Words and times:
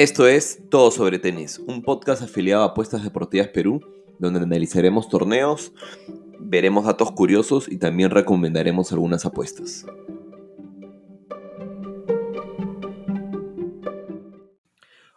Esto 0.00 0.26
es 0.26 0.62
Todo 0.70 0.90
sobre 0.90 1.18
Tenis, 1.18 1.58
un 1.58 1.82
podcast 1.82 2.22
afiliado 2.22 2.62
a 2.62 2.68
Apuestas 2.68 3.04
Deportivas 3.04 3.48
Perú, 3.48 3.82
donde 4.18 4.40
analizaremos 4.40 5.10
torneos, 5.10 5.74
veremos 6.38 6.86
datos 6.86 7.12
curiosos 7.12 7.70
y 7.70 7.76
también 7.76 8.08
recomendaremos 8.08 8.92
algunas 8.92 9.26
apuestas. 9.26 9.84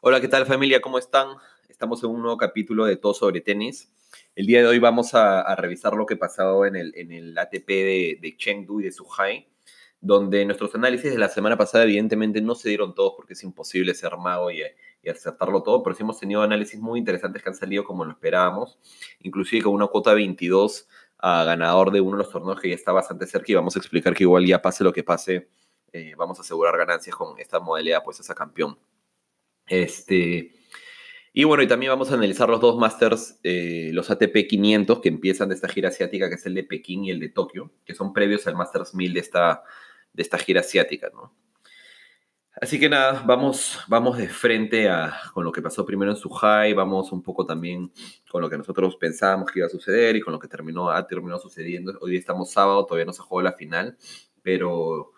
Hola, 0.02 0.20
¿qué 0.20 0.28
tal 0.28 0.46
familia? 0.46 0.82
¿Cómo 0.82 0.98
están? 0.98 1.30
Estamos 1.70 2.04
en 2.04 2.10
un 2.10 2.22
nuevo 2.22 2.36
capítulo 2.36 2.84
de 2.84 2.98
Todo 2.98 3.14
sobre 3.14 3.40
Tenis. 3.40 3.90
El 4.36 4.48
día 4.48 4.60
de 4.60 4.68
hoy 4.68 4.80
vamos 4.80 5.14
a, 5.14 5.56
revisar 5.56 5.94
lo 5.94 6.06
que 6.06 6.18
pasado 6.18 6.66
en 6.66 6.76
el, 6.76 7.38
ATP 7.38 7.68
de, 7.68 8.36
Chengdu 8.38 8.82
y 8.82 8.84
de 8.84 8.92
Zhuhai 8.92 9.48
donde 10.04 10.44
nuestros 10.44 10.76
análisis 10.76 11.14
de 11.14 11.18
la 11.18 11.30
semana 11.30 11.56
pasada 11.56 11.86
evidentemente 11.86 12.42
no 12.42 12.56
se 12.56 12.68
dieron 12.68 12.94
todos 12.94 13.14
porque 13.16 13.34
es 13.34 13.44
imposible 13.44 13.96
ser 13.96 14.18
mago 14.18 14.52
y, 14.52 14.62
acertarlo 15.10 15.64
todo, 15.64 15.82
pero 15.82 15.96
sí 15.96 16.04
hemos 16.04 16.20
tenido 16.20 16.42
análisis 16.42 16.80
muy 16.80 17.00
interesantes 17.00 17.42
que 17.42 17.50
han 17.50 17.56
salido 17.56 17.86
como 17.86 18.04
lo 18.04 18.12
esperábamos, 18.12 18.80
inclusive 19.22 19.64
con 19.64 19.74
una 19.74 19.88
cuota 19.88 20.14
22 20.14 20.88
a 21.20 21.46
ganador 21.46 21.92
de 21.92 22.02
uno 22.02 22.18
de 22.18 22.24
los 22.24 22.32
torneos 22.32 22.60
que 22.60 22.70
ya 22.70 22.76
está 22.76 22.92
bastante 22.92 23.28
cerca 23.28 23.52
y 23.52 23.56
vamos 23.56 23.76
a 23.78 23.80
explicar 23.80 24.14
que 24.14 24.24
igual 24.24 24.46
ya 24.46 24.62
pase 24.62 24.84
lo 24.84 24.92
que 24.92 25.04
pase, 25.04 25.50
eh, 25.94 26.14
vamos 26.18 26.38
a 26.38 26.42
asegurar 26.42 26.78
ganancias 26.78 27.16
con 27.16 27.40
esta 27.40 27.62
modalidad 27.62 28.04
pues 28.04 28.30
a 28.30 28.36
campeón. 28.36 28.78
Este, 29.68 30.52
y 31.32 31.44
bueno, 31.46 31.64
y 31.64 31.68
también 31.68 31.92
vamos 31.92 32.12
a 32.12 32.16
analizar 32.16 32.50
los 32.50 32.60
dos 32.60 32.78
Masters, 32.78 33.40
eh, 33.44 33.90
los 33.94 34.10
ATP 34.12 34.48
500 34.50 35.00
que 35.00 35.10
empiezan 35.10 35.50
de 35.50 35.56
esta 35.56 35.70
gira 35.70 35.90
asiática, 35.90 36.28
que 36.28 36.36
es 36.36 36.46
el 36.46 36.56
de 36.56 36.64
Pekín 36.64 37.06
y 37.06 37.12
el 37.12 37.20
de 37.22 37.30
Tokio, 37.30 37.72
que 37.86 37.96
son 37.96 38.12
previos 38.12 38.48
al 38.48 38.56
Masters 38.56 38.94
1000 38.94 39.14
de 39.14 39.20
esta 39.20 39.64
de 40.14 40.24
esta 40.24 40.38
gira 40.38 40.62
asiática, 40.62 41.10
¿no? 41.14 41.34
Así 42.62 42.80
que 42.80 42.88
nada, 42.88 43.24
vamos, 43.26 43.80
vamos 43.88 44.18
de 44.18 44.30
frente 44.30 44.88
a, 44.88 45.20
con 45.34 45.44
lo 45.44 45.52
que 45.52 45.62
pasó 45.62 45.86
primero 45.86 46.12
en 46.12 46.18
Suhai, 46.18 46.74
vamos 46.74 47.12
un 47.12 47.24
poco 47.24 47.46
también 47.46 47.92
con 48.30 48.42
lo 48.42 48.50
que 48.50 48.58
nosotros 48.58 48.96
pensábamos 48.96 49.52
que 49.52 49.60
iba 49.60 49.66
a 49.66 49.72
suceder 49.72 50.16
y 50.16 50.22
con 50.22 50.34
lo 50.34 50.40
que 50.40 50.48
terminó, 50.48 50.92
ha 50.92 51.08
terminado 51.08 51.40
sucediendo. 51.40 51.98
Hoy 52.00 52.16
estamos 52.16 52.52
sábado, 52.52 52.86
todavía 52.86 53.06
no 53.06 53.14
se 53.14 53.24
jugó 53.24 53.42
la 53.42 53.54
final, 53.54 53.98
pero 54.44 55.14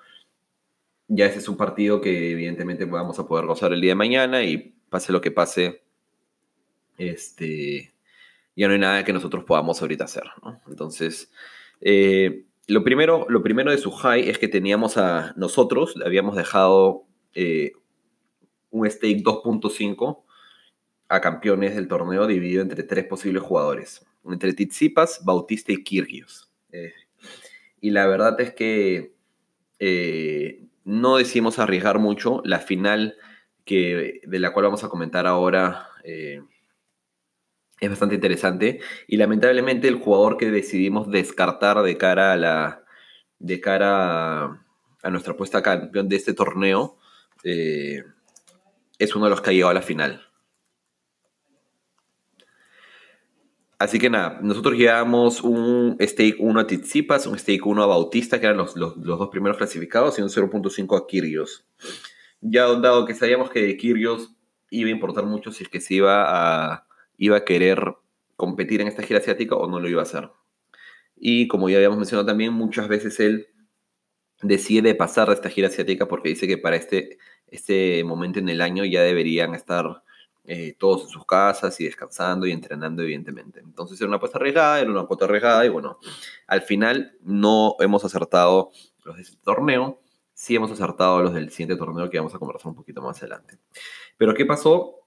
ya 1.08 1.26
ese 1.26 1.40
es 1.40 1.50
un 1.50 1.58
partido 1.58 2.00
que 2.00 2.32
evidentemente 2.32 2.86
vamos 2.86 3.20
a 3.20 3.28
poder 3.28 3.46
gozar 3.46 3.74
el 3.74 3.82
día 3.82 3.92
de 3.92 3.96
mañana 3.96 4.44
y 4.44 4.74
pase 4.90 5.12
lo 5.12 5.20
que 5.20 5.32
pase, 5.32 5.84
este, 6.98 7.94
ya 8.56 8.68
no 8.68 8.74
hay 8.74 8.80
nada 8.80 9.04
que 9.04 9.14
nosotros 9.14 9.44
podamos 9.44 9.82
ahorita 9.82 10.06
hacer, 10.06 10.24
¿no? 10.42 10.62
Entonces, 10.68 11.32
eh, 11.82 12.46
lo 12.68 12.84
primero, 12.84 13.26
lo 13.30 13.44
primero 13.44 13.72
de 13.72 13.78
su 13.78 13.92
high 13.92 14.30
es 14.30 14.40
que 14.40 14.48
teníamos 14.48 14.98
a 14.98 15.34
nosotros, 15.36 15.96
le 15.96 16.06
habíamos 16.06 16.36
dejado 16.36 17.06
eh, 17.34 17.74
un 18.72 18.90
stake 18.90 19.24
2.5 19.24 20.24
a 21.08 21.22
campeones 21.22 21.76
del 21.76 21.88
torneo 21.88 22.26
dividido 22.26 22.64
entre 22.64 22.84
tres 22.84 23.06
posibles 23.06 23.44
jugadores, 23.44 24.06
entre 24.26 24.54
Tizipas, 24.54 25.24
Bautista 25.24 25.72
y 25.72 25.84
Kirgios. 25.84 26.52
Eh, 26.72 26.94
y 27.80 27.92
la 27.92 28.08
verdad 28.08 28.40
es 28.42 28.54
que 28.54 29.14
eh, 29.78 30.66
no 30.84 31.18
decimos 31.18 31.60
arriesgar 31.60 32.00
mucho. 32.00 32.42
La 32.46 32.60
final 32.60 33.16
que, 33.64 34.22
de 34.26 34.40
la 34.40 34.54
cual 34.54 34.66
vamos 34.66 34.84
a 34.84 34.90
comentar 34.90 35.28
ahora 35.28 35.88
es 37.86 37.92
bastante 37.92 38.16
interesante. 38.16 38.80
Y 39.08 39.18
lamentablemente 39.18 39.88
el 39.88 39.96
jugador 39.96 40.38
que 40.38 40.52
decidimos 40.52 41.10
descartar 41.10 41.82
de 41.82 41.98
cara 41.98 42.34
a 42.34 42.38
la. 42.38 42.84
de 43.40 43.60
cara 43.62 44.62
a, 45.04 45.10
nuestra 45.10 45.34
apuesta 45.34 45.62
campeón 45.62 46.10
de 46.10 46.16
este 46.16 46.34
torneo. 46.34 46.98
Eh, 47.44 48.04
es 48.98 49.16
uno 49.16 49.26
de 49.26 49.32
los 49.32 49.42
que 49.42 49.50
ha 49.50 49.54
llegado 49.54 49.72
a 49.72 49.76
la 49.76 49.82
final. 49.82 50.26
Así 53.78 54.00
que 54.00 54.10
nada, 54.10 54.40
nosotros 54.42 54.78
llevamos 54.78 55.42
un 55.42 55.98
stake 56.00 56.38
1 56.40 56.60
a 56.60 56.66
Tizipas, 56.66 57.28
un 57.28 57.38
stake 57.38 57.66
1 57.66 57.84
a 57.84 57.86
Bautista, 57.86 58.40
que 58.40 58.46
eran 58.46 58.58
los, 58.58 58.74
dos 58.76 59.30
primeros 59.30 59.58
clasificados, 59.58 60.18
y 60.18 60.22
un 60.22 60.30
0.5 60.30 60.98
a 60.98 61.06
Kyrgios. 61.06 61.68
Ya 62.40 62.68
dado 62.68 63.06
que 63.06 63.14
sabíamos 63.14 63.50
que 63.50 63.76
Kyrgios 63.76 64.34
iba 64.70 64.88
a 64.88 64.92
importar 64.92 65.26
mucho 65.26 65.52
si 65.52 65.64
es 65.64 65.70
que 65.70 65.82
se 65.82 65.96
iba 65.96 66.24
a, 66.26 66.85
iba 67.18 67.38
a 67.38 67.46
querer 67.46 67.96
competir 68.36 68.82
en 68.82 68.88
esta 68.88 69.04
gira 69.04 69.20
asiática 69.20 69.56
o 69.56 69.68
no 69.70 69.80
lo 69.80 69.90
iba 69.90 70.02
a 70.02 70.04
hacer. 70.04 70.30
Y 71.16 71.48
como 71.48 71.70
ya 71.70 71.78
habíamos 71.78 71.98
mencionado 71.98 72.26
también, 72.26 72.54
muchas 72.54 72.88
veces 72.88 73.20
él 73.20 73.48
decide 74.42 74.96
pasar 74.96 75.30
de 75.30 75.36
esta 75.36 75.50
gira 75.50 75.70
asiática 75.70 76.08
porque 76.08 76.30
dice 76.30 76.48
que 76.48 76.58
para 76.58 76.76
este, 76.76 77.18
este 77.48 78.04
momento 78.04 78.40
en 78.40 78.50
el 78.50 78.62
año 78.62 78.84
ya 78.86 79.02
deberían 79.02 79.56
estar 79.56 80.04
eh, 80.48 80.76
todos 80.78 81.04
en 81.04 81.10
sus 81.10 81.26
casas 81.26 81.80
y 81.80 81.86
descansando 81.86 82.46
y 82.46 82.52
entrenando, 82.52 83.02
evidentemente. 83.02 83.62
Entonces 83.62 84.00
era 84.00 84.08
una 84.08 84.18
apuesta 84.18 84.38
arriesgada, 84.38 84.80
era 84.80 84.92
una 84.92 85.06
cuota 85.06 85.26
arriesgada 85.26 85.66
y 85.66 85.70
bueno, 85.70 85.98
al 86.48 86.62
final 86.62 87.18
no 87.22 87.76
hemos 87.80 88.06
acertado 88.06 88.72
los 89.04 89.16
de 89.16 89.24
este 89.24 89.38
torneo, 89.44 90.02
sí 90.34 90.56
hemos 90.56 90.70
acertado 90.70 91.22
los 91.24 91.34
del 91.34 91.50
siguiente 91.50 91.78
torneo 91.78 92.10
que 92.10 92.20
vamos 92.20 92.36
a 92.36 92.40
conversar 92.40 92.68
un 92.68 92.76
poquito 92.76 93.02
más 93.02 93.18
adelante. 93.24 93.58
Pero 94.18 94.34
¿qué 94.34 94.46
pasó? 94.46 95.05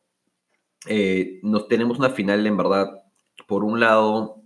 Eh, 0.86 1.40
nos 1.42 1.68
tenemos 1.68 1.98
una 1.98 2.10
final 2.10 2.46
en 2.46 2.56
verdad, 2.56 3.02
por 3.46 3.64
un 3.64 3.80
lado, 3.80 4.42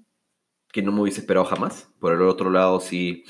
que 0.73 0.83
no 0.83 0.93
me 0.93 1.03
hubiese 1.03 1.21
esperado 1.21 1.45
jamás, 1.45 1.93
por 2.01 2.15
el 2.15 2.23
otro 2.23 2.51
lado 2.51 2.81
sí, 2.81 3.25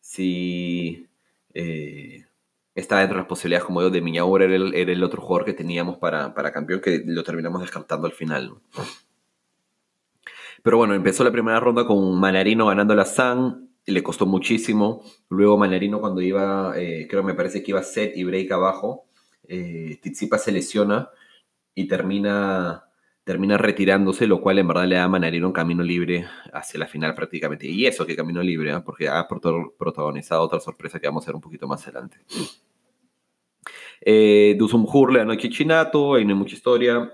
sí 0.00 1.06
eh, 1.54 2.26
está 2.74 2.98
dentro 2.98 3.16
de 3.16 3.22
las 3.22 3.28
posibilidades, 3.28 3.64
como 3.64 3.82
yo, 3.82 3.90
de 3.90 4.00
Miñaur 4.00 4.42
era 4.42 4.56
el, 4.56 4.74
era 4.74 4.92
el 4.92 5.04
otro 5.04 5.22
jugador 5.22 5.46
que 5.46 5.52
teníamos 5.52 5.98
para, 5.98 6.34
para, 6.34 6.52
campeón, 6.52 6.80
que 6.80 7.02
lo 7.06 7.22
terminamos 7.22 7.60
descartando 7.60 8.06
al 8.06 8.12
final. 8.12 8.54
Pero 10.62 10.76
bueno, 10.76 10.94
empezó 10.94 11.24
la 11.24 11.32
primera 11.32 11.60
ronda 11.60 11.86
con 11.86 12.18
Manarino 12.18 12.66
ganando 12.66 12.94
la 12.94 13.04
San, 13.04 13.70
le 13.86 14.02
costó 14.02 14.26
muchísimo. 14.26 15.02
Luego 15.28 15.56
Manarino 15.56 16.00
cuando 16.00 16.20
iba, 16.20 16.74
eh, 16.76 17.06
creo 17.08 17.22
me 17.22 17.34
parece 17.34 17.62
que 17.62 17.70
iba 17.70 17.82
set 17.82 18.16
y 18.16 18.24
break 18.24 18.50
abajo, 18.52 19.06
eh, 19.48 19.98
se 20.02 20.52
lesiona 20.52 21.10
y 21.74 21.86
termina, 21.86 22.84
termina 23.24 23.56
retirándose, 23.58 24.26
lo 24.26 24.40
cual 24.40 24.58
en 24.58 24.68
verdad 24.68 24.86
le 24.86 24.96
da 24.96 25.04
a 25.04 25.08
Manarino 25.08 25.46
un 25.46 25.52
camino 25.52 25.82
libre 25.82 26.26
hacia 26.52 26.80
la 26.80 26.86
final 26.86 27.14
prácticamente. 27.14 27.66
Y 27.66 27.86
eso 27.86 28.06
que 28.06 28.16
camino 28.16 28.42
libre, 28.42 28.72
¿eh? 28.72 28.80
porque 28.84 29.08
ha 29.08 29.26
protagonizado 29.28 30.42
otra 30.42 30.60
sorpresa 30.60 30.98
que 30.98 31.06
vamos 31.06 31.24
a 31.24 31.30
ver 31.30 31.36
un 31.36 31.40
poquito 31.40 31.66
más 31.66 31.82
adelante. 31.86 32.18
Eh, 34.00 34.56
Dusumhur 34.58 35.12
le 35.12 35.18
ganó 35.20 35.32
a 35.32 35.36
Kichinato, 35.36 36.14
ahí 36.14 36.24
no 36.24 36.30
hay 36.30 36.38
mucha 36.38 36.54
historia. 36.54 37.12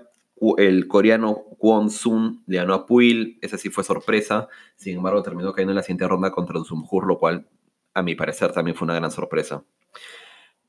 El 0.57 0.87
coreano 0.87 1.45
Kwon 1.57 1.89
Sun 1.89 2.43
le 2.45 2.57
ganó 2.57 2.73
a 2.73 2.85
Puil, 2.85 3.39
esa 3.41 3.57
sí 3.57 3.69
fue 3.69 3.83
sorpresa. 3.83 4.47
Sin 4.75 4.97
embargo, 4.97 5.23
terminó 5.23 5.51
cayendo 5.51 5.71
en 5.71 5.77
la 5.77 5.83
siguiente 5.83 6.07
ronda 6.07 6.31
contra 6.31 6.59
Dusumhur, 6.59 7.07
lo 7.07 7.17
cual, 7.17 7.47
a 7.93 8.03
mi 8.03 8.15
parecer, 8.15 8.51
también 8.51 8.75
fue 8.75 8.85
una 8.85 8.95
gran 8.95 9.11
sorpresa. 9.11 9.63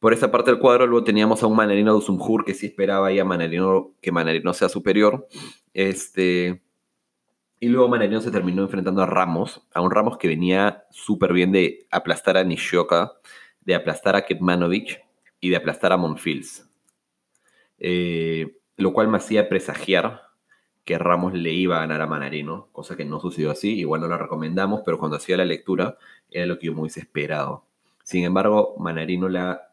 Por 0.01 0.13
esta 0.13 0.31
parte 0.31 0.51
del 0.51 0.61
cuadro 0.61 0.87
luego 0.87 1.05
teníamos 1.05 1.43
a 1.43 1.47
un 1.47 1.57
Manarino 1.57 1.93
de 1.93 1.99
Usumjur 1.99 2.45
que 2.45 2.55
sí 2.55 2.67
esperaba 2.67 3.09
ahí 3.09 3.19
a 3.19 3.25
Manarino 3.25 3.95
que 4.01 4.13
Manarino 4.13 4.55
sea 4.55 4.69
superior. 4.69 5.27
Este, 5.75 6.63
y 7.59 7.69
luego 7.69 7.89
Manarino 7.89 8.21
se 8.21 8.31
terminó 8.31 8.63
enfrentando 8.63 9.03
a 9.03 9.07
Ramos, 9.07 9.67
a 9.75 9.81
un 9.81 9.91
Ramos 9.91 10.17
que 10.17 10.29
venía 10.29 10.85
súper 10.91 11.33
bien 11.33 11.51
de 11.51 11.87
aplastar 11.91 12.37
a 12.37 12.45
Nishioka, 12.45 13.15
de 13.63 13.75
aplastar 13.75 14.15
a 14.15 14.25
Ketmanovic 14.25 15.05
y 15.41 15.51
de 15.51 15.57
aplastar 15.57 15.93
a 15.93 15.97
Monfils. 15.97 16.71
Eh, 17.79 18.57
lo 18.77 18.93
cual 18.93 19.09
me 19.09 19.17
hacía 19.17 19.49
presagiar 19.49 20.23
que 20.85 20.97
Ramos 20.97 21.35
le 21.35 21.53
iba 21.53 21.77
a 21.77 21.81
ganar 21.81 22.01
a 22.01 22.07
Manarino, 22.07 22.69
cosa 22.71 22.97
que 22.97 23.05
no 23.05 23.19
sucedió 23.19 23.51
así, 23.51 23.79
igual 23.79 24.01
no 24.01 24.09
la 24.09 24.17
recomendamos, 24.17 24.83
pero 24.85 24.99
cuando 24.99 25.17
hacía 25.17 25.37
la 25.37 25.45
lectura 25.45 25.99
era 26.31 26.47
lo 26.47 26.59
que 26.59 26.67
yo 26.67 26.75
me 26.75 26.83
hubiese 26.83 27.01
esperado. 27.01 27.67
Sin 28.05 28.25
embargo, 28.25 28.75
Manarino 28.79 29.29
la 29.29 29.68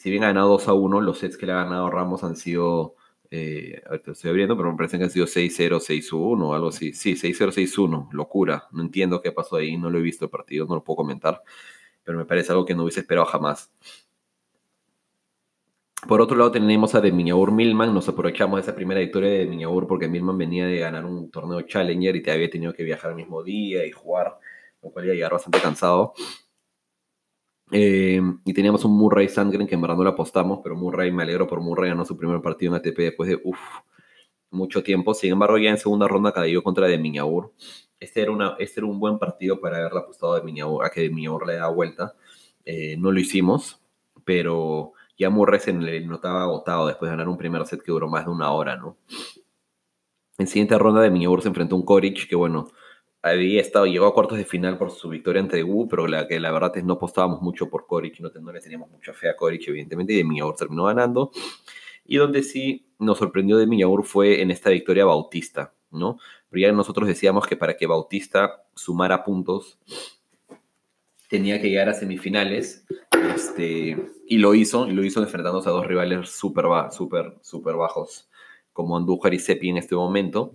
si 0.00 0.10
bien 0.10 0.24
ha 0.24 0.28
ganado 0.28 0.48
2 0.48 0.68
a 0.68 0.72
1, 0.72 1.02
los 1.02 1.18
sets 1.18 1.36
que 1.36 1.44
le 1.44 1.52
ha 1.52 1.56
ganado 1.56 1.90
Ramos 1.90 2.24
han 2.24 2.34
sido, 2.34 2.96
eh, 3.30 3.82
estoy 4.06 4.30
abriendo, 4.30 4.56
pero 4.56 4.70
me 4.70 4.76
parece 4.78 4.96
que 4.96 5.04
han 5.04 5.10
sido 5.10 5.26
6-0, 5.26 5.78
6-1 5.78 6.42
o 6.42 6.54
algo 6.54 6.68
así. 6.68 6.94
Sí, 6.94 7.16
6-0, 7.16 7.52
6-1, 7.52 8.08
locura. 8.10 8.66
No 8.72 8.80
entiendo 8.80 9.20
qué 9.20 9.30
pasó 9.30 9.56
ahí, 9.56 9.76
no 9.76 9.90
lo 9.90 9.98
he 9.98 10.02
visto 10.02 10.24
el 10.24 10.30
partido, 10.30 10.64
no 10.64 10.76
lo 10.76 10.84
puedo 10.84 10.96
comentar, 10.96 11.42
pero 12.02 12.16
me 12.16 12.24
parece 12.24 12.50
algo 12.50 12.64
que 12.64 12.74
no 12.74 12.84
hubiese 12.84 13.00
esperado 13.00 13.26
jamás. 13.26 13.70
Por 16.08 16.22
otro 16.22 16.34
lado 16.34 16.50
tenemos 16.50 16.94
a 16.94 17.02
de 17.02 17.12
Miñaur 17.12 17.52
Milman, 17.52 17.92
nos 17.92 18.08
aprovechamos 18.08 18.56
de 18.56 18.62
esa 18.62 18.74
primera 18.74 19.00
victoria 19.00 19.28
de 19.32 19.46
Miñaur 19.46 19.86
porque 19.86 20.08
Milman 20.08 20.38
venía 20.38 20.66
de 20.66 20.78
ganar 20.78 21.04
un 21.04 21.30
torneo 21.30 21.60
Challenger 21.60 22.16
y 22.16 22.22
te 22.22 22.30
había 22.30 22.48
tenido 22.48 22.72
que 22.72 22.84
viajar 22.84 23.10
el 23.10 23.18
mismo 23.18 23.42
día 23.42 23.84
y 23.84 23.90
jugar, 23.92 24.38
lo 24.82 24.90
cual 24.92 25.04
iba 25.04 25.12
a 25.12 25.16
llegar 25.16 25.32
bastante 25.32 25.60
cansado. 25.60 26.14
Eh, 27.72 28.20
y 28.44 28.52
teníamos 28.52 28.84
un 28.84 28.96
Murray 28.96 29.28
Sandgren 29.28 29.66
que 29.66 29.74
en 29.74 29.80
verdad 29.80 29.96
no 29.96 30.04
lo 30.04 30.10
apostamos, 30.10 30.60
pero 30.62 30.76
Murray, 30.76 31.12
me 31.12 31.22
alegro 31.22 31.46
por 31.46 31.60
Murray, 31.60 31.90
ganó 31.90 32.04
su 32.04 32.16
primer 32.16 32.40
partido 32.40 32.74
en 32.74 32.80
ATP 32.80 32.98
después 32.98 33.28
de 33.28 33.40
mucho 34.50 34.82
tiempo. 34.82 35.14
Sin 35.14 35.32
embargo, 35.32 35.58
ya 35.58 35.70
en 35.70 35.78
segunda 35.78 36.08
ronda 36.08 36.32
cayó 36.32 36.62
contra 36.62 36.86
de 36.88 36.98
Miñaur. 36.98 37.52
Este 38.00 38.22
era, 38.22 38.32
una, 38.32 38.56
este 38.58 38.80
era 38.80 38.86
un 38.86 38.98
buen 38.98 39.18
partido 39.18 39.60
para 39.60 39.78
haberle 39.78 40.00
apostado 40.00 40.34
de 40.34 40.42
Miñaur, 40.42 40.84
a 40.84 40.90
que 40.90 41.02
de 41.02 41.10
Miñaur 41.10 41.46
le 41.46 41.56
da 41.56 41.68
vuelta. 41.68 42.14
Eh, 42.64 42.96
no 42.98 43.12
lo 43.12 43.20
hicimos, 43.20 43.80
pero 44.24 44.92
Ya 45.18 45.30
Murray 45.30 45.60
se 45.60 45.72
le 45.72 46.00
notaba 46.00 46.42
agotado 46.42 46.86
después 46.86 47.10
de 47.10 47.16
ganar 47.16 47.28
un 47.28 47.36
primer 47.36 47.66
set 47.66 47.82
que 47.82 47.92
duró 47.92 48.08
más 48.08 48.24
de 48.24 48.30
una 48.30 48.50
hora, 48.52 48.76
¿no? 48.76 48.96
En 50.38 50.46
siguiente 50.46 50.78
ronda 50.78 51.02
de 51.02 51.10
Miñabur 51.10 51.42
se 51.42 51.48
enfrentó 51.48 51.74
a 51.74 51.78
un 51.78 51.84
Koric 51.84 52.26
que, 52.26 52.34
bueno, 52.34 52.68
había 53.22 53.60
estado, 53.60 53.86
llegó 53.86 54.06
a 54.06 54.14
cuartos 54.14 54.38
de 54.38 54.44
final 54.44 54.78
por 54.78 54.90
su 54.90 55.08
victoria 55.08 55.42
ante 55.42 55.62
Wu, 55.62 55.88
pero 55.88 56.06
la 56.06 56.26
que 56.26 56.40
la 56.40 56.50
verdad 56.50 56.76
es 56.76 56.84
no 56.84 56.94
apostábamos 56.94 57.42
mucho 57.42 57.68
por 57.68 57.86
Koric, 57.86 58.20
no, 58.20 58.30
no 58.40 58.52
le 58.52 58.60
teníamos 58.60 58.90
mucha 58.90 59.12
fe 59.12 59.28
a 59.28 59.36
Koric, 59.36 59.68
evidentemente, 59.68 60.14
y 60.14 60.16
de 60.16 60.24
Miñabur 60.24 60.56
terminó 60.56 60.84
ganando. 60.84 61.30
Y 62.04 62.16
donde 62.16 62.42
sí 62.42 62.86
nos 62.98 63.18
sorprendió 63.18 63.56
de 63.58 63.66
Miñabur 63.66 64.04
fue 64.04 64.40
en 64.42 64.50
esta 64.50 64.70
victoria 64.70 65.04
Bautista, 65.04 65.74
¿no? 65.90 66.18
Pero 66.48 66.62
ya 66.62 66.72
nosotros 66.72 67.06
decíamos 67.06 67.46
que 67.46 67.56
para 67.56 67.76
que 67.76 67.86
Bautista 67.86 68.64
sumara 68.74 69.22
puntos, 69.22 69.78
tenía 71.28 71.60
que 71.60 71.68
llegar 71.68 71.88
a 71.88 71.94
semifinales, 71.94 72.84
este, 73.34 73.96
y 74.26 74.38
lo 74.38 74.54
hizo, 74.54 74.88
y 74.88 74.92
lo 74.92 75.04
hizo 75.04 75.22
enfrentándose 75.22 75.68
a 75.68 75.72
dos 75.72 75.86
rivales 75.86 76.28
súper, 76.30 76.64
súper 77.42 77.76
bajos, 77.76 78.28
como 78.72 78.96
Andújar 78.96 79.34
y 79.34 79.38
Sepi 79.38 79.68
en 79.68 79.76
este 79.76 79.94
momento. 79.94 80.54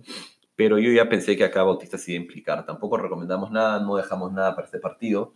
Pero 0.56 0.78
yo 0.78 0.90
ya 0.90 1.08
pensé 1.08 1.36
que 1.36 1.44
acá 1.44 1.62
Bautista 1.62 1.98
se 1.98 2.12
iba 2.12 2.20
a 2.20 2.22
implicar. 2.22 2.66
Tampoco 2.66 2.96
recomendamos 2.96 3.50
nada, 3.50 3.78
no 3.80 3.96
dejamos 3.96 4.32
nada 4.32 4.54
para 4.54 4.66
este 4.66 4.78
partido, 4.78 5.32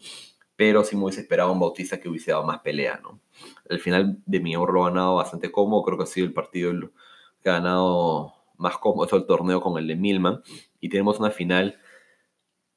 pero 0.57 0.83
sí 0.83 0.97
me 0.97 1.05
hubiese 1.05 1.21
esperado 1.21 1.53
un 1.53 1.61
Bautista 1.61 2.01
que 2.01 2.09
hubiese 2.09 2.31
dado 2.31 2.45
más 2.45 2.61
pelea, 2.61 3.01
¿no? 3.03 3.21
Al 3.69 3.79
final 3.79 4.19
de 4.27 4.41
mi 4.41 4.55
ha 4.55 4.59
ganado 4.59 5.17
bastante 5.17 5.53
cómodo, 5.53 5.83
creo 5.83 5.99
que 5.99 6.05
ha 6.05 6.07
sido 6.07 6.27
el 6.27 6.33
partido 6.33 6.73
que 7.43 7.51
ha 7.51 7.55
ganado 7.55 8.35
más 8.57 8.77
cómodo, 8.79 9.17
el 9.17 9.27
torneo 9.27 9.61
con 9.61 9.79
el 9.79 9.87
de 9.87 9.97
Milman, 9.97 10.43
y 10.81 10.89
tenemos 10.89 11.19
una 11.19 11.31
final 11.31 11.79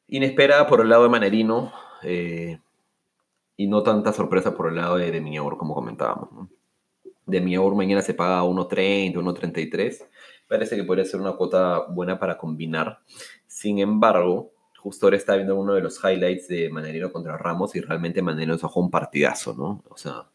inesperada 0.07 0.67
por 0.67 0.81
el 0.81 0.89
lado 0.89 1.03
de 1.03 1.09
Manerino, 1.09 1.73
eh, 2.03 2.59
y 3.57 3.67
no 3.67 3.83
tanta 3.83 4.13
sorpresa 4.13 4.55
por 4.55 4.69
el 4.69 4.75
lado 4.75 4.97
de, 4.97 5.11
de 5.11 5.21
como 5.57 5.73
comentábamos. 5.73 6.31
¿no? 6.31 6.49
De 7.25 7.41
Miaur 7.41 7.75
mañana 7.75 8.01
se 8.01 8.13
paga 8.13 8.43
1.30, 8.43 9.13
1.33. 9.15 10.07
Parece 10.53 10.75
que 10.75 10.83
podría 10.83 11.03
ser 11.03 11.19
una 11.19 11.33
cuota 11.33 11.79
buena 11.89 12.19
para 12.19 12.37
combinar. 12.37 12.99
Sin 13.47 13.79
embargo, 13.79 14.53
justo 14.77 15.07
ahora 15.07 15.17
está 15.17 15.35
viendo 15.35 15.55
uno 15.55 15.73
de 15.73 15.81
los 15.81 15.99
highlights 16.03 16.47
de 16.47 16.69
Manerino 16.69 17.11
contra 17.11 17.37
Ramos 17.37 17.75
y 17.75 17.81
realmente 17.81 18.21
Manerino 18.21 18.57
sacó 18.59 18.79
un 18.79 18.91
partidazo, 18.91 19.55
¿no? 19.55 19.83
O 19.89 19.97
sea, 19.97 20.29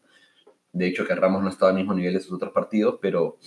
de 0.73 0.87
hecho 0.87 1.05
que 1.05 1.15
Ramos 1.15 1.41
no 1.41 1.47
estaba 1.47 1.71
al 1.71 1.77
mismo 1.77 1.93
nivel 1.93 2.15
de 2.15 2.19
sus 2.19 2.33
otros 2.33 2.51
partidos, 2.51 2.99
pero, 3.01 3.37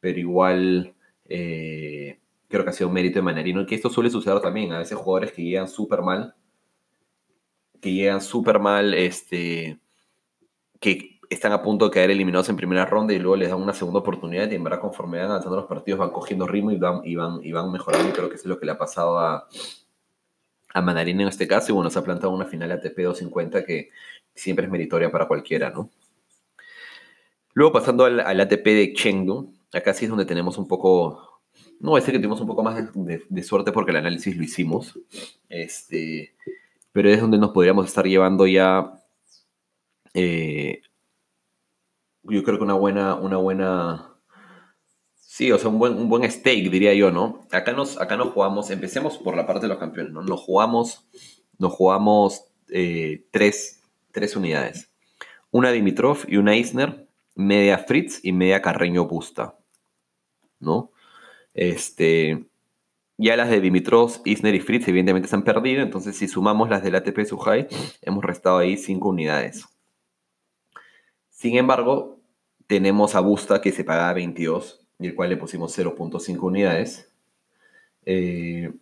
pero 0.00 0.18
igual 0.18 0.94
eh, 1.24 2.20
creo 2.46 2.62
que 2.62 2.70
ha 2.70 2.74
sido 2.74 2.88
un 2.88 2.94
mérito 2.94 3.20
de 3.20 3.22
Manerino 3.22 3.62
y 3.62 3.66
que 3.66 3.76
esto 3.76 3.88
suele 3.88 4.10
suceder 4.10 4.40
también. 4.40 4.72
A 4.72 4.78
veces 4.78 4.98
jugadores 4.98 5.32
que 5.32 5.42
llegan 5.42 5.68
súper 5.68 6.02
mal 6.02 6.34
que 7.80 7.92
llegan 7.92 8.20
súper 8.20 8.58
mal, 8.58 8.94
este, 8.94 9.78
que 10.80 11.17
están 11.28 11.52
a 11.52 11.62
punto 11.62 11.86
de 11.86 11.90
caer 11.90 12.10
eliminados 12.10 12.48
en 12.48 12.56
primera 12.56 12.86
ronda 12.86 13.12
y 13.12 13.18
luego 13.18 13.36
les 13.36 13.50
dan 13.50 13.60
una 13.60 13.74
segunda 13.74 14.00
oportunidad 14.00 14.50
y 14.50 14.54
en 14.54 14.64
verdad 14.64 14.80
conforme 14.80 15.18
van 15.18 15.30
avanzando 15.30 15.56
los 15.56 15.66
partidos 15.66 16.00
van 16.00 16.10
cogiendo 16.10 16.46
ritmo 16.46 16.70
y 16.70 16.76
van, 16.76 17.00
y 17.04 17.16
van, 17.16 17.40
y 17.42 17.52
van 17.52 17.70
mejorando 17.70 18.08
y 18.08 18.12
creo 18.12 18.28
que 18.28 18.36
eso 18.36 18.44
es 18.44 18.48
lo 18.48 18.58
que 18.58 18.66
le 18.66 18.72
ha 18.72 18.78
pasado 18.78 19.18
a, 19.18 19.48
a 20.72 20.82
Mandarina 20.82 21.22
en 21.22 21.28
este 21.28 21.46
caso 21.46 21.72
y 21.72 21.74
bueno, 21.74 21.90
se 21.90 21.98
ha 21.98 22.02
plantado 22.02 22.32
una 22.32 22.46
final 22.46 22.72
ATP 22.72 22.98
250 22.98 23.64
que 23.64 23.90
siempre 24.34 24.64
es 24.64 24.70
meritoria 24.70 25.10
para 25.10 25.26
cualquiera, 25.26 25.70
¿no? 25.70 25.90
Luego 27.54 27.72
pasando 27.72 28.04
al, 28.04 28.40
ATP 28.40 28.64
de 28.64 28.92
Chengdu, 28.94 29.52
acá 29.72 29.92
sí 29.92 30.04
es 30.04 30.10
donde 30.10 30.24
tenemos 30.24 30.58
un 30.58 30.68
poco, 30.68 31.40
no 31.80 31.90
voy 31.90 31.98
a 31.98 32.00
decir 32.00 32.14
que 32.14 32.20
tuvimos 32.20 32.40
un 32.40 32.46
poco 32.46 32.62
más 32.62 32.94
de, 32.94 33.22
de 33.28 33.42
suerte 33.42 33.72
porque 33.72 33.90
el 33.90 33.96
análisis 33.96 34.36
lo 34.36 34.44
hicimos, 34.44 34.98
este 35.48 36.34
pero 36.98 37.10
es 37.10 37.20
donde 37.20 37.38
nos 37.38 37.50
podríamos 37.50 37.86
estar 37.86 38.06
llevando 38.06 38.44
ya, 38.46 38.92
eh, 40.14 40.82
yo 42.30 42.42
creo 42.42 42.58
que 42.58 42.64
una 42.64 42.74
buena, 42.74 43.14
una 43.14 43.36
buena, 43.36 44.16
sí, 45.14 45.50
o 45.52 45.58
sea, 45.58 45.70
un 45.70 45.78
buen, 45.78 45.94
un 45.94 46.08
buen 46.08 46.30
stake, 46.30 46.70
diría 46.70 46.94
yo, 46.94 47.10
¿no? 47.10 47.46
Acá 47.52 47.72
nos, 47.72 48.00
acá 48.00 48.16
nos 48.16 48.32
jugamos, 48.32 48.70
empecemos 48.70 49.18
por 49.18 49.36
la 49.36 49.46
parte 49.46 49.62
de 49.62 49.68
los 49.68 49.78
campeones, 49.78 50.12
¿no? 50.12 50.22
Nos 50.22 50.40
jugamos, 50.40 51.08
nos 51.58 51.72
jugamos 51.72 52.44
eh, 52.70 53.26
tres, 53.30 53.82
tres 54.12 54.36
unidades. 54.36 54.92
Una 55.50 55.70
Dimitrov 55.70 56.18
y 56.28 56.36
una 56.36 56.56
Isner, 56.56 57.08
media 57.34 57.78
Fritz 57.78 58.20
y 58.22 58.32
media 58.32 58.62
Carreño 58.62 59.06
Busta, 59.06 59.58
¿no? 60.60 60.92
Este, 61.54 62.48
ya 63.16 63.36
las 63.36 63.50
de 63.50 63.60
Dimitrov, 63.60 64.20
Isner 64.24 64.54
y 64.54 64.60
Fritz 64.60 64.86
evidentemente 64.86 65.28
se 65.28 65.34
han 65.34 65.42
perdido, 65.42 65.82
entonces 65.82 66.16
si 66.16 66.28
sumamos 66.28 66.70
las 66.70 66.82
del 66.82 66.94
ATP 66.94 67.24
Suhai, 67.24 67.66
hemos 68.02 68.24
restado 68.24 68.58
ahí 68.58 68.76
5 68.76 69.08
unidades. 69.08 69.64
Sin 71.30 71.56
embargo, 71.56 72.17
tenemos 72.68 73.16
a 73.16 73.20
Busta 73.20 73.60
que 73.60 73.72
se 73.72 73.82
pagaba 73.82 74.12
22 74.12 74.86
y 75.00 75.08
el 75.08 75.14
cual 75.16 75.30
le 75.30 75.36
pusimos 75.36 75.76
0.5 75.76 76.38
unidades. 76.40 77.10
Eh, 78.04 78.72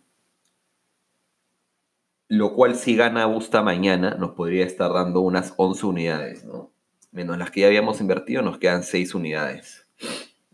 lo 2.27 2.53
cual 2.53 2.75
si 2.75 2.95
gana 2.95 3.25
Busta 3.25 3.63
mañana 3.63 4.15
nos 4.15 4.31
podría 4.31 4.65
estar 4.65 4.93
dando 4.93 5.21
unas 5.21 5.53
11 5.57 5.85
unidades, 5.85 6.43
¿no? 6.43 6.71
Menos 7.11 7.37
las 7.37 7.49
que 7.49 7.61
ya 7.61 7.67
habíamos 7.67 8.01
invertido 8.01 8.41
nos 8.41 8.59
quedan 8.59 8.83
6 8.83 9.15
unidades, 9.15 9.87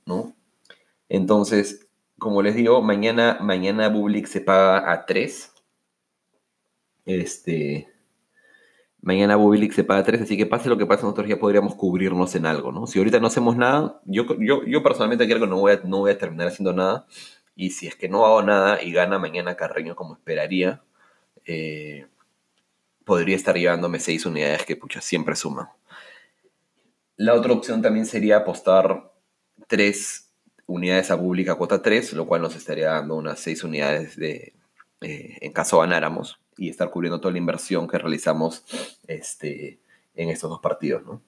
¿no? 0.05 0.35
Entonces, 1.09 1.87
como 2.19 2.43
les 2.43 2.55
digo, 2.55 2.81
mañana, 2.83 3.39
mañana 3.41 3.89
Bublik 3.89 4.27
se 4.27 4.41
paga 4.41 4.91
a 4.91 5.05
3. 5.07 5.51
Este. 7.05 7.92
Mañana 9.03 9.35
Bublik 9.35 9.73
se 9.73 9.83
paga 9.83 9.99
a 9.99 10.03
3, 10.05 10.21
así 10.21 10.37
que 10.37 10.45
pase 10.45 10.69
lo 10.69 10.77
que 10.77 10.85
pase, 10.85 11.03
nosotros 11.03 11.27
ya 11.27 11.37
podríamos 11.37 11.75
cubrirnos 11.75 12.35
en 12.35 12.45
algo, 12.45 12.71
¿no? 12.71 12.87
Si 12.87 12.99
ahorita 12.99 13.19
no 13.19 13.27
hacemos 13.27 13.57
nada, 13.57 13.99
yo, 14.05 14.25
yo, 14.39 14.63
yo 14.63 14.81
personalmente 14.81 15.27
creo 15.27 15.41
que 15.41 15.47
no 15.47 15.59
voy, 15.59 15.73
a, 15.73 15.81
no 15.83 15.99
voy 15.99 16.11
a 16.11 16.17
terminar 16.17 16.47
haciendo 16.47 16.71
nada. 16.71 17.05
Y 17.53 17.71
si 17.71 17.85
es 17.85 17.97
que 17.97 18.07
no 18.07 18.25
hago 18.25 18.41
nada 18.43 18.81
y 18.81 18.93
gana 18.93 19.19
mañana 19.19 19.57
Carreño 19.57 19.97
como 19.97 20.13
esperaría, 20.13 20.83
eh, 21.43 22.07
podría 23.03 23.35
estar 23.35 23.57
llevándome 23.57 23.99
6 23.99 24.25
unidades 24.25 24.63
que 24.65 24.77
pucha, 24.77 25.01
siempre 25.01 25.35
suman. 25.35 25.67
La 27.17 27.33
otra 27.33 27.51
opción 27.51 27.81
también 27.81 28.05
sería 28.05 28.37
apostar 28.37 29.11
3 29.67 30.31
unidades 30.65 31.11
a 31.11 31.19
pública 31.19 31.55
cuota 31.55 31.81
3, 31.81 32.13
lo 32.13 32.25
cual 32.25 32.41
nos 32.41 32.55
estaría 32.55 32.91
dando 32.91 33.15
unas 33.17 33.37
6 33.41 33.65
unidades 33.65 34.15
de, 34.15 34.53
eh, 35.01 35.37
en 35.41 35.51
caso 35.51 35.79
ganáramos 35.79 36.39
y 36.57 36.69
estar 36.69 36.89
cubriendo 36.89 37.19
toda 37.19 37.31
la 37.31 37.37
inversión 37.37 37.87
que 37.87 37.97
realizamos 37.97 38.63
este, 39.07 39.79
en 40.15 40.29
estos 40.29 40.49
dos 40.49 40.59
partidos. 40.59 41.03
¿no? 41.05 41.21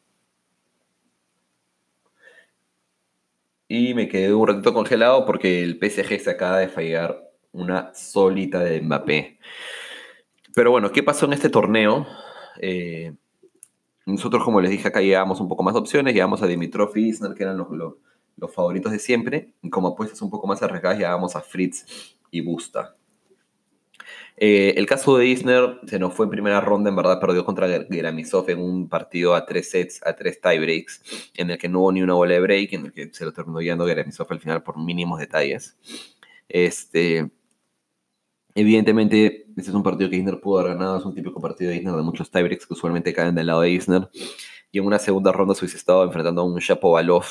Y 3.68 3.94
me 3.94 4.08
quedé 4.08 4.34
un 4.34 4.48
ratito 4.48 4.74
congelado 4.74 5.26
porque 5.26 5.64
el 5.64 5.80
PSG 5.80 6.20
se 6.20 6.30
acaba 6.30 6.60
de 6.60 6.68
fallar 6.68 7.32
una 7.52 7.94
solita 7.94 8.60
de 8.60 8.82
Mbappé. 8.82 9.40
Pero 10.54 10.72
bueno, 10.72 10.92
¿qué 10.92 11.02
pasó 11.04 11.26
en 11.26 11.34
este 11.34 11.50
torneo? 11.50 12.06
Eh, 12.62 13.14
nosotros, 14.06 14.44
como 14.44 14.62
les 14.62 14.72
dije 14.72 14.88
acá, 14.88 15.02
llevábamos 15.02 15.40
un 15.42 15.50
poco 15.50 15.64
más 15.64 15.74
de 15.74 15.80
opciones. 15.80 16.14
Llevamos 16.14 16.42
a 16.44 16.48
Dimitrov 16.48 16.96
y 16.96 17.10
Isner, 17.10 17.34
que 17.34 17.44
eran 17.44 17.58
los, 17.58 17.68
los, 17.72 18.54
favoritos 18.54 18.92
de 18.92 19.00
siempre. 19.00 19.54
Y 19.64 19.70
como 19.70 19.90
apuestas 19.90 20.22
un 20.22 20.30
poco 20.30 20.48
más 20.48 20.62
arriesgadas, 20.62 21.00
vamos 21.00 21.36
a 21.36 21.42
Fritz 21.42 22.16
y 22.30 22.42
Busta. 22.42 22.95
Eh, 24.38 24.74
el 24.78 24.86
caso 24.86 25.18
de 25.18 25.28
Isner 25.28 25.80
se 25.88 25.98
nos 25.98 26.14
fue 26.14 26.26
en 26.26 26.30
primera 26.30 26.60
ronda, 26.62 26.90
en 26.90 26.96
verdad 26.96 27.20
perdió 27.20 27.46
contra 27.46 27.68
Geramisov 27.68 28.50
en 28.50 28.60
un 28.60 28.90
partido 28.90 29.34
a 29.34 29.46
tres 29.46 29.70
sets, 29.70 30.02
a 30.06 30.16
tres 30.16 30.42
tiebreaks, 30.42 31.32
en 31.36 31.52
el 31.52 31.58
que 31.58 31.70
no 31.70 31.80
hubo 31.82 31.92
ni 31.92 32.02
una 32.02 32.14
bola 32.16 32.34
de 32.34 32.42
break, 32.42 32.74
en 32.74 32.86
el 32.88 32.92
que 32.94 33.10
se 33.14 33.24
lo 33.26 33.32
terminó 33.32 33.60
guiando 33.60 33.86
Geramisov 33.86 34.28
al 34.30 34.40
final 34.40 34.64
por 34.64 34.78
mínimos 34.78 35.20
detalles. 35.20 35.78
Este, 36.50 37.30
evidentemente, 38.54 39.48
este 39.56 39.70
es 39.70 39.76
un 39.76 39.84
partido 39.84 40.10
que 40.10 40.18
Isner 40.18 40.40
pudo 40.40 40.60
haber 40.60 40.74
ganado, 40.74 41.00
es 41.00 41.06
un 41.06 41.16
típico 41.16 41.40
partido 41.40 41.72
de 41.72 41.78
Isner 41.78 41.96
de 41.96 42.04
muchos 42.04 42.30
tiebreaks 42.30 42.66
que 42.66 42.74
usualmente 42.74 43.14
caen 43.14 43.36
del 43.36 43.48
lado 43.48 43.62
de 43.62 43.72
Isner. 43.72 44.10
Y 44.72 44.80
en 44.80 44.86
una 44.86 45.00
segunda 45.00 45.32
ronda 45.32 45.56
se 45.56 45.64
hubiese 45.64 45.78
estado 45.78 46.04
enfrentando 46.04 46.42
a 46.42 46.46
un 46.46 46.60
Shapovalov 46.60 47.24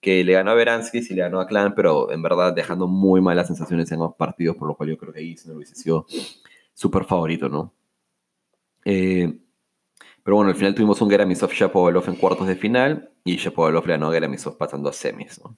que 0.00 0.24
le 0.24 0.32
ganó 0.32 0.50
a 0.50 0.54
Veransky 0.54 0.98
y 0.98 1.14
le 1.14 1.22
ganó 1.22 1.40
a 1.40 1.46
Clan, 1.46 1.74
pero 1.74 2.10
en 2.10 2.22
verdad 2.22 2.54
dejando 2.54 2.86
muy 2.86 3.20
malas 3.20 3.48
sensaciones 3.48 3.92
en 3.92 4.00
los 4.00 4.14
partidos, 4.14 4.56
por 4.56 4.68
lo 4.68 4.74
cual 4.74 4.88
yo 4.88 4.98
creo 4.98 5.12
que 5.12 5.36
se 5.36 5.52
hubiese 5.52 5.74
sido 5.74 6.06
súper 6.72 7.04
favorito, 7.04 7.48
¿no? 7.48 7.72
Eh, 8.84 9.38
pero 10.22 10.36
bueno, 10.36 10.50
al 10.50 10.56
final 10.56 10.74
tuvimos 10.74 11.00
un 11.00 11.10
Geramisov 11.10 11.52
Shapovalov 11.52 12.08
en 12.08 12.16
cuartos 12.16 12.46
de 12.46 12.56
final 12.56 13.10
y 13.24 13.36
Shapovalov 13.36 13.86
le 13.86 13.94
ganó 13.94 14.08
a 14.08 14.12
Geramisov 14.12 14.56
pasando 14.56 14.88
a 14.88 14.92
semis, 14.92 15.40
¿no? 15.42 15.56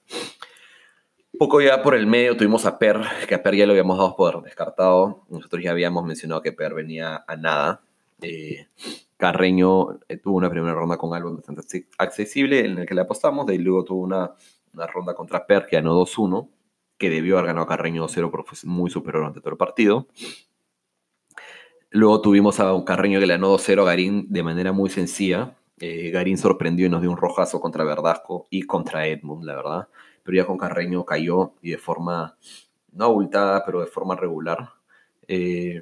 Poco 1.37 1.61
ya 1.61 1.81
por 1.81 1.95
el 1.95 2.05
medio 2.05 2.37
tuvimos 2.37 2.65
a 2.65 2.77
Per, 2.77 3.01
que 3.27 3.35
a 3.35 3.41
Per 3.41 3.55
ya 3.55 3.65
lo 3.65 3.71
habíamos 3.71 3.97
dado 3.97 4.15
por 4.15 4.43
descartado. 4.43 5.25
Nosotros 5.29 5.63
ya 5.63 5.71
habíamos 5.71 6.05
mencionado 6.05 6.41
que 6.41 6.51
Per 6.51 6.73
venía 6.73 7.23
a 7.27 7.35
nada. 7.35 7.81
Eh, 8.21 8.67
Carreño 9.23 10.01
eh, 10.09 10.17
tuvo 10.17 10.35
una 10.35 10.49
primera 10.49 10.73
ronda 10.73 10.97
con 10.97 11.13
algo 11.13 11.33
bastante 11.33 11.87
accesible 11.97 12.65
en 12.65 12.79
el 12.79 12.85
que 12.85 12.93
le 12.93 12.99
apostamos, 12.99 13.45
de 13.45 13.53
ahí 13.53 13.57
luego 13.57 13.85
tuvo 13.85 14.01
una, 14.01 14.33
ronda 14.73 15.15
contra 15.15 15.47
Per 15.47 15.65
que 15.65 15.77
ganó 15.77 15.97
2-1, 15.97 16.49
que 16.97 17.09
debió 17.09 17.37
haber 17.37 17.47
ganado 17.47 17.65
Carreño 17.65 18.05
2-0 18.05 18.29
porque 18.29 18.53
fue 18.53 18.69
muy 18.69 18.89
superior 18.89 19.21
durante 19.21 19.39
todo 19.39 19.51
el 19.51 19.57
partido. 19.57 20.07
Luego 21.89 22.19
tuvimos 22.19 22.59
a 22.59 22.73
un 22.73 22.83
Carreño 22.83 23.21
que 23.21 23.25
le 23.25 23.35
ganó 23.35 23.55
2-0 23.55 23.83
a 23.83 23.85
Garín 23.85 24.25
de 24.29 24.43
manera 24.43 24.73
muy 24.73 24.89
sencilla, 24.89 25.55
Eh, 25.79 26.11
Garín 26.11 26.37
sorprendió 26.37 26.87
y 26.87 26.89
nos 26.89 26.99
dio 26.99 27.09
un 27.09 27.17
rojazo 27.17 27.61
contra 27.61 27.85
Verdasco 27.85 28.47
y 28.49 28.63
contra 28.63 29.07
Edmund, 29.07 29.45
la 29.45 29.55
verdad. 29.55 29.87
Pero 30.23 30.35
ya 30.35 30.45
con 30.45 30.57
Carreño 30.57 31.05
cayó 31.05 31.53
y 31.61 31.71
de 31.71 31.77
forma, 31.77 32.37
no 32.91 33.05
abultada, 33.05 33.63
pero 33.65 33.79
de 33.79 33.87
forma 33.87 34.17
regular. 34.17 34.69
Eh, 35.29 35.81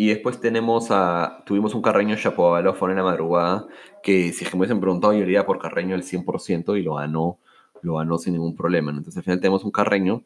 y 0.00 0.10
después 0.10 0.40
tenemos 0.40 0.92
a, 0.92 1.42
tuvimos 1.44 1.74
un 1.74 1.82
Carreño 1.82 2.14
Chapovalofón 2.14 2.92
en 2.92 2.98
la 2.98 3.02
madrugada, 3.02 3.66
que 4.00 4.32
si 4.32 4.44
me 4.44 4.58
hubiesen 4.58 4.80
preguntado, 4.80 5.12
yo 5.12 5.24
iría 5.24 5.44
por 5.44 5.58
Carreño 5.58 5.96
el 5.96 6.04
100% 6.04 6.78
y 6.78 6.82
lo 6.84 6.94
ganó, 6.94 7.40
lo 7.82 7.96
ganó 7.96 8.16
sin 8.16 8.34
ningún 8.34 8.54
problema. 8.54 8.92
Entonces 8.92 9.16
al 9.16 9.24
final 9.24 9.40
tenemos 9.40 9.64
un 9.64 9.72
Carreño 9.72 10.22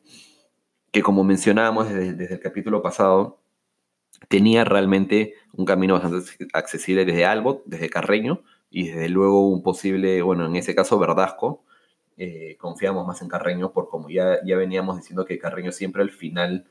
que 0.91 1.01
como 1.01 1.25
mencionábamos 1.25 1.89
desde, 1.89 2.35
el 2.35 2.41
capítulo 2.41 2.83
pasado, 2.83 3.41
tenía 4.29 4.63
realmente 4.67 5.37
un 5.55 5.65
camino 5.65 5.95
bastante 5.95 6.49
accesible 6.53 7.07
desde 7.07 7.25
Albot, 7.25 7.63
desde 7.65 7.89
Carreño, 7.89 8.43
y 8.69 8.89
desde 8.89 9.09
luego 9.09 9.49
un 9.49 9.63
posible, 9.63 10.21
bueno, 10.21 10.45
en 10.45 10.57
ese 10.57 10.75
caso 10.75 10.99
Verdasco. 10.99 11.65
Eh, 12.19 12.59
confiamos 12.59 13.07
más 13.07 13.23
en 13.23 13.29
Carreño 13.29 13.73
por 13.73 13.89
como 13.89 14.11
ya, 14.11 14.39
ya 14.45 14.59
veníamos 14.59 14.99
diciendo 14.99 15.25
que 15.25 15.39
Carreño 15.39 15.73
siempre 15.73 16.03
al 16.03 16.11
final 16.11 16.67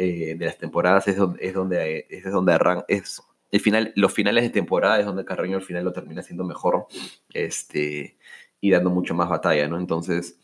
eh, 0.00 0.36
de 0.36 0.46
las 0.46 0.58
temporadas 0.58 1.08
es 1.08 1.16
donde, 1.16 1.44
es 1.44 1.54
donde, 1.54 2.06
es 2.08 2.30
donde 2.30 2.52
arranca, 2.52 2.84
es 2.86 3.20
el 3.50 3.60
final, 3.60 3.92
los 3.96 4.12
finales 4.12 4.44
de 4.44 4.50
temporada 4.50 5.00
es 5.00 5.06
donde 5.06 5.24
Carreño 5.24 5.56
al 5.56 5.62
final 5.62 5.84
lo 5.84 5.92
termina 5.92 6.22
siendo 6.22 6.44
mejor 6.44 6.86
este, 7.32 8.16
y 8.60 8.70
dando 8.70 8.90
mucho 8.90 9.14
más 9.14 9.28
batalla, 9.28 9.66
¿no? 9.68 9.78
Entonces, 9.78 10.38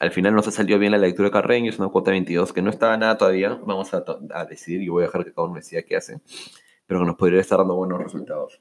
al 0.00 0.10
final 0.10 0.34
no 0.34 0.42
se 0.42 0.50
salió 0.50 0.78
bien 0.78 0.92
la 0.92 0.98
lectura 0.98 1.28
de 1.28 1.32
Carreño, 1.32 1.70
es 1.70 1.78
una 1.78 1.88
cuota 1.88 2.10
22 2.10 2.52
que 2.52 2.62
no 2.62 2.70
estaba 2.70 2.96
nada 2.96 3.16
todavía. 3.16 3.60
Vamos 3.64 3.92
a, 3.94 4.04
decidir 4.46 4.82
y 4.82 4.88
voy 4.88 5.04
a 5.04 5.06
dejar 5.06 5.24
que 5.24 5.32
cada 5.32 5.46
uno 5.46 5.56
decida 5.56 5.82
qué 5.82 5.96
hace, 5.96 6.20
pero 6.86 7.00
que 7.00 7.06
nos 7.06 7.16
podría 7.16 7.40
estar 7.40 7.58
dando 7.58 7.76
buenos 7.76 8.02
resultados. 8.02 8.60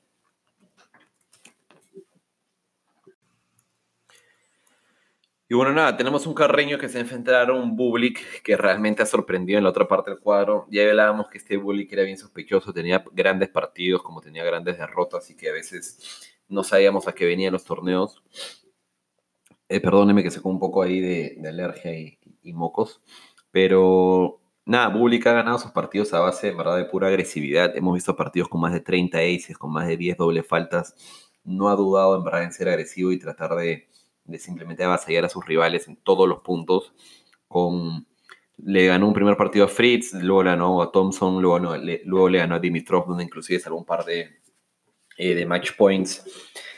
Y 5.48 5.54
bueno, 5.54 5.74
nada, 5.74 5.96
tenemos 5.96 6.26
un 6.26 6.34
Carreño 6.34 6.80
que 6.80 6.90
se 6.90 7.00
enfrentaron 7.00 7.58
a 7.58 7.64
un 7.64 7.76
Bublik 7.76 8.42
que 8.42 8.58
realmente 8.58 9.04
ha 9.04 9.06
sorprendido 9.06 9.60
en 9.60 9.64
la 9.64 9.70
otra 9.70 9.88
parte 9.88 10.10
del 10.10 10.20
cuadro. 10.20 10.66
Ya 10.72 10.90
hablábamos 10.90 11.30
que 11.30 11.38
este 11.38 11.58
Bublik 11.58 11.94
era 11.94 12.02
bien 12.02 12.18
sospechoso, 12.18 12.74
tenía 12.74 13.04
grandes 13.12 13.50
partidos, 13.50 14.02
como 14.02 14.22
tenía 14.22 14.44
grandes 14.44 14.80
derrotas 14.80 15.30
y 15.30 15.36
que 15.36 15.50
a 15.50 15.54
veces 15.54 16.34
no 16.48 16.64
sabíamos 16.64 17.08
a 17.08 17.14
qué 17.14 17.26
venían 17.26 17.54
los 17.54 17.64
torneos. 17.64 18.24
Eh, 19.70 19.80
perdóneme 19.80 20.24
que 20.24 20.32
sacó 20.32 20.50
un 20.50 20.60
poco 20.60 20.82
ahí 20.82 21.00
de, 21.00 21.40
alergia 21.48 21.92
y, 21.94 22.54
mocos. 22.54 23.02
Pero 23.52 24.42
nada, 24.66 24.88
Bublik 24.90 25.28
ha 25.28 25.34
ganado 25.34 25.60
sus 25.60 25.72
partidos 25.72 26.12
a 26.16 26.22
base, 26.22 26.52
verdad, 26.54 26.78
de 26.78 26.86
pura 26.86 27.08
agresividad. 27.08 27.76
Hemos 27.78 27.94
visto 27.94 28.16
partidos 28.16 28.50
con 28.50 28.62
más 28.62 28.74
de 28.74 28.80
30 28.80 29.20
aces, 29.20 29.58
con 29.60 29.72
más 29.72 29.88
de 29.88 29.98
10 29.98 30.18
doble 30.18 30.42
faltas. 30.42 30.96
No 31.44 31.70
ha 31.70 31.76
dudado 31.76 32.18
en 32.18 32.24
verdad 32.24 32.44
en 32.44 32.52
ser 32.52 32.70
agresivo 32.70 33.12
y 33.12 33.20
tratar 33.20 33.56
de, 33.56 33.88
simplemente 34.38 34.84
avasallar 34.84 35.26
a 35.26 35.30
sus 35.30 35.46
rivales 35.46 35.88
en 35.88 35.98
todos 35.98 36.28
los 36.28 36.40
puntos. 36.40 36.94
Con, 37.48 38.08
le 38.58 38.88
ganó 38.88 39.08
un 39.08 39.14
primer 39.14 39.38
partido 39.38 39.66
a 39.66 39.68
Fritz, 39.68 40.14
luego 40.14 40.44
le 40.44 40.50
ganó 40.52 40.82
a 40.82 40.92
Thompson, 40.92 41.42
luego, 41.42 41.78
le, 41.78 42.02
luego 42.06 42.30
le 42.30 42.40
ganó 42.40 42.56
a 42.56 42.60
Dimitrov, 42.60 43.08
donde 43.08 43.24
inclusive 43.24 43.60
salió 43.60 43.78
un 43.78 43.86
par 43.86 44.06
de, 44.06 44.30
eh, 45.18 45.36
de 45.36 45.46
match 45.46 45.76
points. 45.78 46.24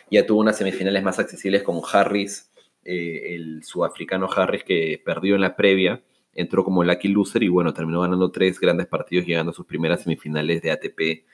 Ya 0.10 0.26
tuvo 0.26 0.40
unas 0.40 0.58
semifinales 0.58 1.04
más 1.04 1.20
accesibles 1.20 1.64
con 1.64 1.82
Harris 1.92 2.52
eh, 2.90 3.36
el 3.36 3.66
sudafricano 3.66 4.30
Harris 4.34 4.64
que 4.64 5.02
perdió 5.04 5.36
en 5.36 5.42
la 5.42 5.58
previa, 5.58 6.02
entró 6.34 6.64
como 6.64 6.86
lucky 6.86 7.10
loser 7.10 7.44
y 7.44 7.50
bueno, 7.50 7.74
terminó 7.74 8.00
ganando 8.00 8.32
tres 8.32 8.62
grandes 8.62 8.88
partidos 8.88 9.26
llegando 9.26 9.52
a 9.52 9.54
sus 9.54 9.66
primeras 9.66 10.04
semifinales 10.04 10.62
de 10.62 10.72
ATP 10.72 11.26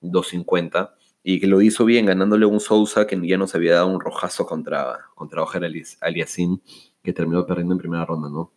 250 0.00 0.96
y 1.26 1.40
que 1.40 1.46
lo 1.46 1.62
hizo 1.62 1.86
bien 1.86 2.04
ganándole 2.04 2.44
un 2.44 2.60
Sousa 2.60 3.06
que 3.06 3.18
ya 3.26 3.38
nos 3.38 3.54
había 3.54 3.72
dado 3.76 3.88
un 3.88 3.98
rojazo 3.98 4.46
contra, 4.46 5.06
contra 5.14 5.42
Ojer 5.42 5.64
Aliasim 6.00 6.58
que 7.02 7.14
terminó 7.14 7.46
perdiendo 7.46 7.72
en 7.72 7.78
primera 7.78 8.04
ronda, 8.04 8.28
¿no? 8.28 8.52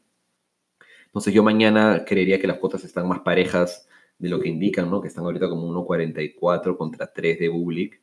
Entonces 1.05 1.33
yo 1.33 1.43
mañana 1.43 2.03
creería 2.05 2.39
que 2.39 2.47
las 2.47 2.57
cuotas 2.57 2.83
están 2.83 3.07
más 3.07 3.21
parejas 3.21 3.87
de 4.19 4.27
lo 4.27 4.41
que 4.41 4.49
indican, 4.49 4.91
¿no? 4.91 5.01
Que 5.01 5.07
están 5.07 5.23
ahorita 5.23 5.49
como 5.49 5.67
1.44 5.69 6.77
contra 6.77 7.11
3 7.11 7.39
de 7.39 7.47
Bublik, 7.47 8.01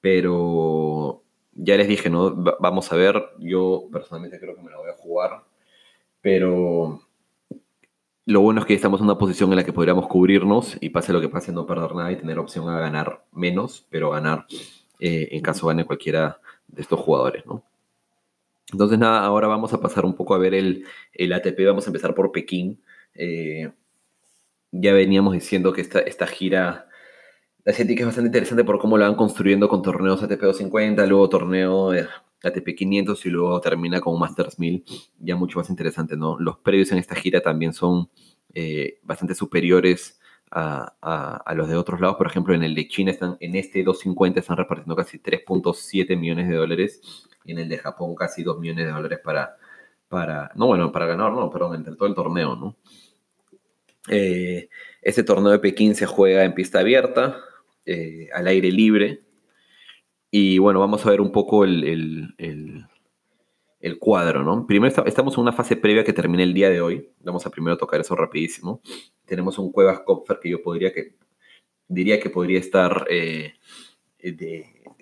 pero 0.00 1.22
ya 1.52 1.76
les 1.76 1.86
dije, 1.86 2.08
¿no? 2.08 2.34
vamos 2.58 2.90
a 2.92 2.96
ver, 2.96 3.22
yo 3.38 3.86
personalmente 3.92 4.40
creo 4.40 4.56
que 4.56 4.62
me 4.62 4.70
la 4.70 4.78
voy 4.78 4.90
a 4.90 4.96
jugar, 4.96 5.44
pero 6.22 7.02
lo 8.26 8.40
bueno 8.40 8.60
es 8.60 8.66
que 8.66 8.74
estamos 8.74 9.00
en 9.00 9.06
una 9.06 9.18
posición 9.18 9.50
en 9.50 9.56
la 9.56 9.64
que 9.64 9.72
podríamos 9.72 10.06
cubrirnos 10.06 10.76
y 10.80 10.90
pase 10.90 11.12
lo 11.12 11.20
que 11.20 11.28
pase, 11.28 11.52
no 11.52 11.66
perder 11.66 11.94
nada 11.94 12.12
y 12.12 12.16
tener 12.16 12.38
opción 12.38 12.68
a 12.68 12.78
ganar 12.78 13.24
menos, 13.32 13.86
pero 13.90 14.10
ganar 14.10 14.46
eh, 14.98 15.28
en 15.32 15.42
caso 15.42 15.66
gane 15.66 15.84
cualquiera 15.84 16.40
de 16.68 16.82
estos 16.82 17.00
jugadores, 17.00 17.44
¿no? 17.46 17.64
Entonces, 18.72 18.98
nada, 18.98 19.24
ahora 19.24 19.48
vamos 19.48 19.72
a 19.72 19.80
pasar 19.80 20.04
un 20.04 20.14
poco 20.14 20.34
a 20.34 20.38
ver 20.38 20.54
el, 20.54 20.84
el 21.12 21.32
ATP, 21.32 21.66
vamos 21.66 21.86
a 21.86 21.90
empezar 21.90 22.14
por 22.14 22.30
Pekín. 22.30 22.80
Eh, 23.14 23.72
ya 24.70 24.92
veníamos 24.92 25.32
diciendo 25.32 25.72
que 25.72 25.80
esta, 25.80 25.98
esta 25.98 26.26
gira 26.28 26.86
la 27.64 27.72
estética 27.72 28.02
es 28.02 28.06
bastante 28.06 28.28
interesante 28.28 28.64
por 28.64 28.78
cómo 28.78 28.96
la 28.96 29.06
van 29.06 29.16
construyendo 29.16 29.68
con 29.68 29.82
torneos 29.82 30.22
ATP 30.22 30.40
250, 30.40 31.04
luego 31.06 31.28
torneo 31.28 31.92
ATP 32.42 32.74
500 32.74 33.26
y 33.26 33.30
luego 33.30 33.60
termina 33.60 34.00
con 34.00 34.18
Masters 34.18 34.58
1000, 34.58 34.84
ya 35.18 35.36
mucho 35.36 35.58
más 35.58 35.70
interesante, 35.70 36.16
¿no? 36.16 36.38
Los 36.38 36.58
predios 36.58 36.90
en 36.92 36.98
esta 36.98 37.14
gira 37.14 37.40
también 37.40 37.72
son 37.72 38.08
eh, 38.54 38.98
bastante 39.02 39.34
superiores 39.34 40.20
a, 40.50 41.52
los 41.54 41.68
de 41.68 41.76
otros 41.76 42.00
lados. 42.00 42.16
Por 42.16 42.26
ejemplo, 42.26 42.54
en 42.54 42.62
el 42.62 42.74
de 42.74 42.88
China 42.88 43.10
están, 43.10 43.36
en 43.40 43.54
este 43.54 43.82
250 43.82 44.40
están 44.40 44.56
repartiendo 44.56 44.96
casi 44.96 45.18
3.7 45.18 46.18
millones 46.18 46.48
de 46.48 46.56
dólares 46.56 47.00
y 47.44 47.52
en 47.52 47.58
el 47.58 47.68
de 47.68 47.78
Japón 47.78 48.14
casi 48.14 48.42
2 48.42 48.58
millones 48.58 48.86
de 48.86 48.92
dólares 48.92 49.20
para, 49.22 49.56
para 50.08 50.50
no 50.54 50.66
bueno, 50.66 50.90
para 50.90 51.06
ganar, 51.06 51.32
no, 51.32 51.50
perdón, 51.50 51.76
entre 51.76 51.94
todo 51.94 52.08
el 52.08 52.14
torneo, 52.14 52.56
¿no? 52.56 52.76
Eh, 54.08 54.68
torneo 55.24 55.52
de 55.52 55.58
Pekín 55.58 55.94
se 55.94 56.06
juega 56.06 56.44
en 56.44 56.54
pista 56.54 56.80
abierta, 56.80 57.36
eh, 57.84 58.28
al 58.34 58.46
aire 58.48 58.70
libre. 58.72 59.20
Y 60.30 60.58
bueno, 60.58 60.78
vamos 60.78 61.04
a 61.04 61.10
ver 61.10 61.20
un 61.20 61.32
poco 61.32 61.64
el, 61.64 62.34
el, 62.38 63.98
cuadro, 63.98 64.44
¿no? 64.44 64.66
Primero 64.66 65.04
estamos 65.04 65.34
en 65.34 65.40
una 65.40 65.52
fase 65.52 65.76
previa 65.76 66.04
que 66.04 66.12
termina 66.12 66.44
el 66.44 66.54
día 66.54 66.70
de 66.70 66.80
hoy. 66.80 67.10
Vamos 67.20 67.44
a 67.46 67.50
primero 67.50 67.76
tocar 67.76 68.00
eso 68.00 68.14
rapidísimo. 68.14 68.80
Tenemos 69.24 69.58
un 69.58 69.72
Cuevas 69.72 70.00
Kopfer 70.00 70.38
que 70.40 70.50
yo 70.50 70.62
podría 70.62 70.92
que, 70.92 71.16
diría 71.88 72.20
que 72.20 72.30
podría 72.30 72.60
estar, 72.60 73.06
eh, 73.10 73.54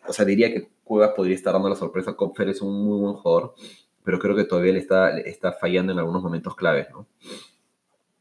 o 0.07 0.13
sea, 0.13 0.25
diría 0.25 0.53
que 0.53 0.69
Cuevas 0.83 1.13
podría 1.15 1.35
estar 1.35 1.53
dando 1.53 1.69
la 1.69 1.77
sorpresa. 1.77 2.17
Kopfer 2.17 2.49
es 2.49 2.63
un 2.63 2.83
muy 2.87 2.99
buen 2.99 3.15
jugador, 3.15 3.55
pero 4.03 4.19
creo 4.19 4.35
que 4.35 4.45
todavía 4.45 4.73
le 4.73 4.79
está, 4.79 5.19
está 5.19 5.53
fallando 5.53 5.93
en 5.93 5.99
algunos 5.99 6.23
momentos 6.23 6.57
claves, 6.57 6.89
¿no? 6.91 7.07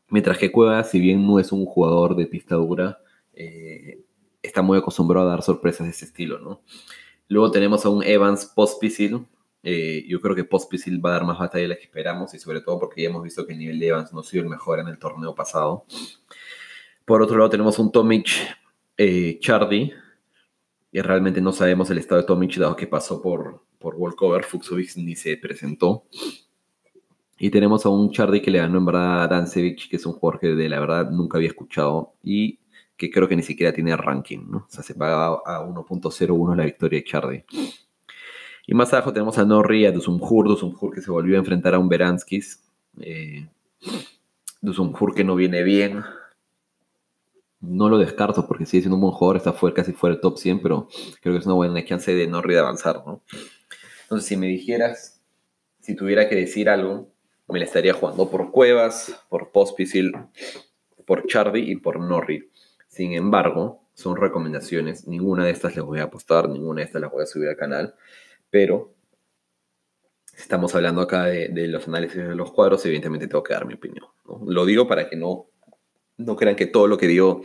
Mientras 0.09 0.37
que 0.37 0.51
Cuevas, 0.51 0.89
si 0.89 0.99
bien 0.99 1.25
no 1.25 1.39
es 1.39 1.53
un 1.53 1.65
jugador 1.65 2.15
de 2.15 2.27
pista 2.27 2.55
dura, 2.55 2.99
eh, 3.33 4.01
está 4.41 4.61
muy 4.61 4.77
acostumbrado 4.77 5.27
a 5.27 5.31
dar 5.31 5.41
sorpresas 5.41 5.85
de 5.85 5.91
ese 5.91 6.05
estilo, 6.05 6.39
¿no? 6.39 6.61
Luego 7.27 7.51
tenemos 7.51 7.85
a 7.85 7.89
un 7.89 8.03
Evans 8.03 8.45
Pospisil. 8.45 9.25
Eh, 9.63 10.05
yo 10.07 10.21
creo 10.21 10.35
que 10.35 10.43
Pospisil 10.43 11.03
va 11.03 11.09
a 11.09 11.13
dar 11.13 11.25
más 11.25 11.39
batalla 11.39 11.63
de 11.63 11.67
la 11.69 11.75
que 11.75 11.83
esperamos 11.83 12.33
y 12.33 12.39
sobre 12.39 12.61
todo 12.61 12.79
porque 12.79 13.01
ya 13.01 13.09
hemos 13.09 13.23
visto 13.23 13.45
que 13.45 13.53
el 13.53 13.59
nivel 13.59 13.79
de 13.79 13.87
Evans 13.87 14.13
no 14.13 14.21
ha 14.21 14.23
sido 14.23 14.43
el 14.43 14.49
mejor 14.49 14.79
en 14.79 14.87
el 14.87 14.97
torneo 14.97 15.35
pasado. 15.35 15.85
Por 17.05 17.21
otro 17.21 17.37
lado 17.37 17.49
tenemos 17.49 17.77
un 17.79 17.91
Tomic 17.91 18.29
eh, 18.97 19.39
Chardy, 19.41 19.91
y 20.91 21.01
realmente 21.01 21.41
no 21.41 21.51
sabemos 21.51 21.89
el 21.89 21.97
estado 21.97 22.21
de 22.21 22.27
Tomic 22.27 22.55
dado 22.57 22.75
que 22.75 22.87
pasó 22.87 23.21
por, 23.21 23.63
por 23.77 23.95
Walkover, 23.95 24.43
Fuxovic 24.43 24.95
ni 24.97 25.15
se 25.15 25.37
presentó. 25.37 26.05
Y 27.37 27.51
tenemos 27.51 27.85
a 27.85 27.89
un 27.89 28.09
Chardy 28.11 28.41
que 28.41 28.49
le 28.49 28.57
ganó 28.57 28.79
en 28.79 28.85
verdad 28.85 29.23
a 29.23 29.27
Dancevic, 29.27 29.89
que 29.89 29.97
es 29.97 30.05
un 30.05 30.13
jugador 30.13 30.39
que 30.39 30.47
de 30.47 30.69
la 30.69 30.79
verdad 30.79 31.11
nunca 31.11 31.37
había 31.37 31.49
escuchado. 31.49 32.13
Y 32.23 32.59
que 32.97 33.11
creo 33.11 33.27
que 33.27 33.35
ni 33.35 33.43
siquiera 33.43 33.71
tiene 33.71 33.95
ranking, 33.95 34.45
¿no? 34.49 34.57
O 34.57 34.69
sea, 34.69 34.83
se 34.83 34.95
paga 34.95 35.27
a 35.27 35.63
1.01 35.63 36.55
la 36.55 36.65
victoria 36.65 36.99
de 36.99 37.05
Chardy. 37.05 37.43
Y 38.65 38.73
más 38.73 38.91
abajo 38.93 39.13
tenemos 39.13 39.37
a 39.37 39.45
Norri 39.45 39.85
a 39.85 39.91
Dusumhur, 39.91 40.47
Dusumhur 40.47 40.93
que 40.93 41.01
se 41.01 41.11
volvió 41.11 41.35
a 41.35 41.39
enfrentar 41.39 41.75
a 41.75 41.79
un 41.79 41.87
Beranskis. 41.87 42.63
Eh, 42.99 43.47
que 45.15 45.23
no 45.23 45.35
viene 45.35 45.63
bien. 45.63 46.03
No 47.59 47.89
lo 47.89 47.97
descarto 47.97 48.47
porque 48.47 48.65
sigue 48.65 48.81
siendo 48.81 48.95
un 48.95 49.01
buen 49.01 49.13
jugador, 49.13 49.37
está 49.37 49.53
fuera, 49.53 49.75
casi 49.75 49.93
fuera 49.93 50.15
del 50.15 50.21
top 50.21 50.37
100, 50.37 50.61
pero 50.61 50.87
creo 51.21 51.33
que 51.33 51.39
es 51.39 51.45
una 51.45 51.55
buena 51.55 51.83
chance 51.85 52.13
de 52.13 52.27
Norri 52.27 52.53
de 52.53 52.59
avanzar, 52.59 53.03
¿no? 53.05 53.23
Entonces, 54.03 54.27
si 54.27 54.37
me 54.37 54.47
dijeras, 54.47 55.21
si 55.79 55.95
tuviera 55.95 56.29
que 56.29 56.35
decir 56.35 56.69
algo, 56.69 57.11
me 57.47 57.59
la 57.59 57.65
estaría 57.65 57.93
jugando 57.93 58.29
por 58.29 58.51
Cuevas, 58.51 59.25
por 59.29 59.51
Pospisil, 59.51 60.13
por 61.05 61.25
Chardy 61.25 61.71
y 61.71 61.75
por 61.77 61.99
Norri. 61.99 62.46
Sin 62.97 63.13
embargo, 63.13 63.87
son 63.93 64.17
recomendaciones. 64.17 65.07
Ninguna 65.07 65.45
de 65.45 65.51
estas 65.51 65.75
les 65.75 65.85
voy 65.85 65.99
a 65.99 66.05
apostar, 66.05 66.49
ninguna 66.49 66.81
de 66.81 66.85
estas 66.85 66.99
las 66.99 67.11
voy 67.11 67.21
a 67.21 67.27
subir 67.27 67.47
al 67.47 67.55
canal. 67.55 67.93
Pero 68.49 68.95
estamos 70.35 70.73
hablando 70.73 71.01
acá 71.01 71.25
de, 71.25 71.67
los 71.67 71.87
análisis 71.87 72.17
de 72.17 72.33
los 72.33 72.51
cuadros, 72.51 72.83
evidentemente 72.87 73.27
tengo 73.27 73.43
que 73.43 73.53
dar 73.53 73.67
mi 73.67 73.75
opinión. 73.75 74.07
Lo 74.47 74.65
digo 74.65 74.87
para 74.87 75.07
que 75.07 75.15
no, 75.15 75.45
no 76.17 76.35
crean 76.35 76.55
que 76.55 76.65
todo 76.65 76.87
lo 76.87 76.97
que 76.97 77.05
digo 77.05 77.43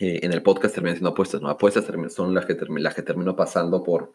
eh, 0.00 0.20
en 0.22 0.32
el 0.32 0.42
podcast 0.42 0.74
terminan 0.74 0.96
siendo 0.96 1.10
apuestas, 1.10 1.42
¿no? 1.42 1.50
Apuestas 1.50 1.84
son 2.10 2.34
las 2.34 2.46
que, 2.46 2.56
las 2.78 2.94
que 2.94 3.02
termino 3.02 3.36
pasando 3.36 3.84
por, 3.84 4.14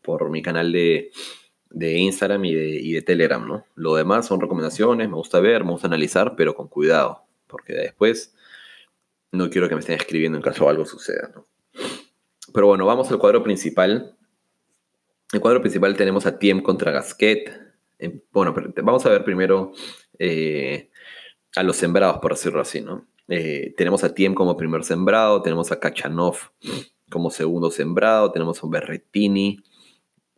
por 0.00 0.30
mi 0.30 0.40
canal 0.40 0.72
de, 0.72 1.10
de 1.68 1.98
Instagram 1.98 2.46
y 2.46 2.54
de, 2.54 2.68
y 2.80 2.92
de, 2.92 3.02
Telegram, 3.02 3.46
¿no? 3.46 3.66
Lo 3.74 3.94
demás 3.94 4.26
son 4.26 4.40
recomendaciones, 4.40 5.06
me 5.06 5.16
gusta 5.16 5.38
ver, 5.40 5.64
me 5.64 5.72
gusta 5.72 5.86
analizar, 5.86 6.34
pero 6.34 6.54
con 6.54 6.68
cuidado, 6.68 7.26
porque 7.46 7.74
después 7.74 8.34
no 9.34 9.50
quiero 9.50 9.68
que 9.68 9.74
me 9.74 9.80
estén 9.80 9.96
escribiendo 9.96 10.38
en 10.38 10.42
caso 10.42 10.68
algo 10.68 10.86
suceda, 10.86 11.30
¿no? 11.34 11.46
Pero 12.52 12.68
bueno, 12.68 12.86
vamos 12.86 13.10
al 13.10 13.18
cuadro 13.18 13.42
principal. 13.42 14.16
El 15.32 15.40
cuadro 15.40 15.60
principal 15.60 15.96
tenemos 15.96 16.24
a 16.26 16.38
Tiem 16.38 16.62
contra 16.62 16.92
Gasquet. 16.92 17.50
Bueno, 18.30 18.54
vamos 18.82 19.04
a 19.06 19.10
ver 19.10 19.24
primero 19.24 19.72
eh, 20.18 20.90
a 21.56 21.62
los 21.62 21.76
sembrados, 21.76 22.18
por 22.18 22.32
decirlo 22.32 22.60
así, 22.60 22.80
¿no? 22.80 23.06
Eh, 23.28 23.74
tenemos 23.76 24.04
a 24.04 24.14
Tiem 24.14 24.34
como 24.34 24.56
primer 24.56 24.84
sembrado, 24.84 25.42
tenemos 25.42 25.72
a 25.72 25.80
Kachanov 25.80 26.36
como 27.10 27.30
segundo 27.30 27.70
sembrado, 27.70 28.30
tenemos 28.30 28.62
a 28.62 28.66
Berretini 28.68 29.58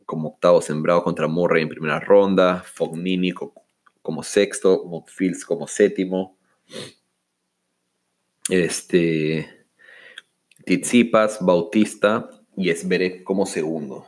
como 0.07 0.29
octavo 0.29 0.63
sembrado 0.63 1.03
contra 1.03 1.27
Murray 1.27 1.63
en 1.63 1.69
primera 1.69 2.01
ronda, 2.01 2.63
Fognini 2.65 3.33
como 4.03 4.23
sexto, 4.23 4.85
Montfields 4.85 5.45
como 5.45 5.67
séptimo, 5.67 6.39
este, 8.49 9.49
Tizipas, 10.65 11.39
Bautista 11.41 12.31
y 12.57 12.71
Esberet 12.71 13.23
como 13.23 13.47
segundo. 13.47 14.07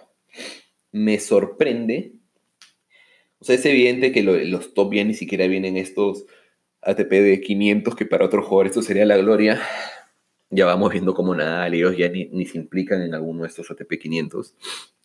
Me 0.92 1.18
sorprende, 1.18 2.14
o 3.40 3.44
sea, 3.44 3.54
es 3.54 3.64
evidente 3.64 4.10
que 4.12 4.22
los 4.22 4.74
top 4.74 4.94
ya 4.94 5.04
ni 5.04 5.14
siquiera 5.14 5.46
vienen 5.46 5.76
estos 5.76 6.26
ATP 6.82 7.10
de 7.10 7.40
500, 7.40 7.94
que 7.94 8.06
para 8.06 8.24
otros 8.24 8.46
jugadores 8.46 8.70
esto 8.70 8.82
sería 8.82 9.04
la 9.04 9.16
gloria. 9.16 9.60
Ya 10.50 10.64
vamos 10.64 10.92
viendo 10.92 11.14
cómo 11.14 11.34
nada, 11.34 11.66
ellos 11.68 11.96
ya 11.96 12.08
ni, 12.08 12.46
se 12.46 12.56
implican 12.56 13.02
en 13.02 13.14
alguno 13.14 13.42
de 13.42 13.48
estos 13.48 13.70
ATP 13.70 13.98
500, 14.00 14.54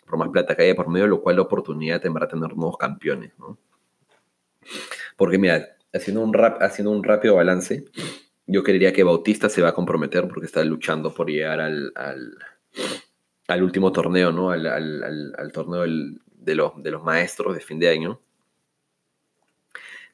por 0.06 0.18
más 0.18 0.30
plata 0.30 0.56
que 0.56 0.64
haya 0.64 0.76
por 0.76 0.90
medio, 0.90 1.06
lo 1.08 1.22
cual 1.22 1.36
la 1.36 1.42
oportunidad 1.42 2.02
tendrá 2.02 2.28
tener 2.28 2.56
nuevos 2.56 2.78
campeones, 2.78 3.34
¿no? 3.38 3.58
Porque 5.18 5.38
mira, 5.38 5.76
haciendo 5.92 6.22
un, 6.22 6.34
rap, 6.34 6.62
haciendo 6.62 6.92
un 6.92 7.04
rápido 7.04 7.36
balance, 7.36 7.86
yo 8.46 8.64
creería 8.64 8.94
que 8.94 9.04
Bautista 9.04 9.50
se 9.50 9.62
va 9.62 9.70
a 9.70 9.74
comprometer 9.74 10.28
porque 10.28 10.46
está 10.46 10.64
luchando 10.64 11.14
por 11.14 11.30
llegar 11.30 11.60
al, 11.60 11.92
al, 11.96 13.64
último 13.64 13.92
torneo, 13.92 14.32
¿no? 14.32 14.50
Al, 14.52 14.66
al 14.68 15.52
torneo 15.52 15.82
de, 15.82 16.56
los, 16.56 16.82
de 16.82 16.92
los 16.92 17.04
maestros 17.04 17.56
de 17.56 17.62
fin 17.62 17.80
de 17.80 17.90
año. 17.90 18.20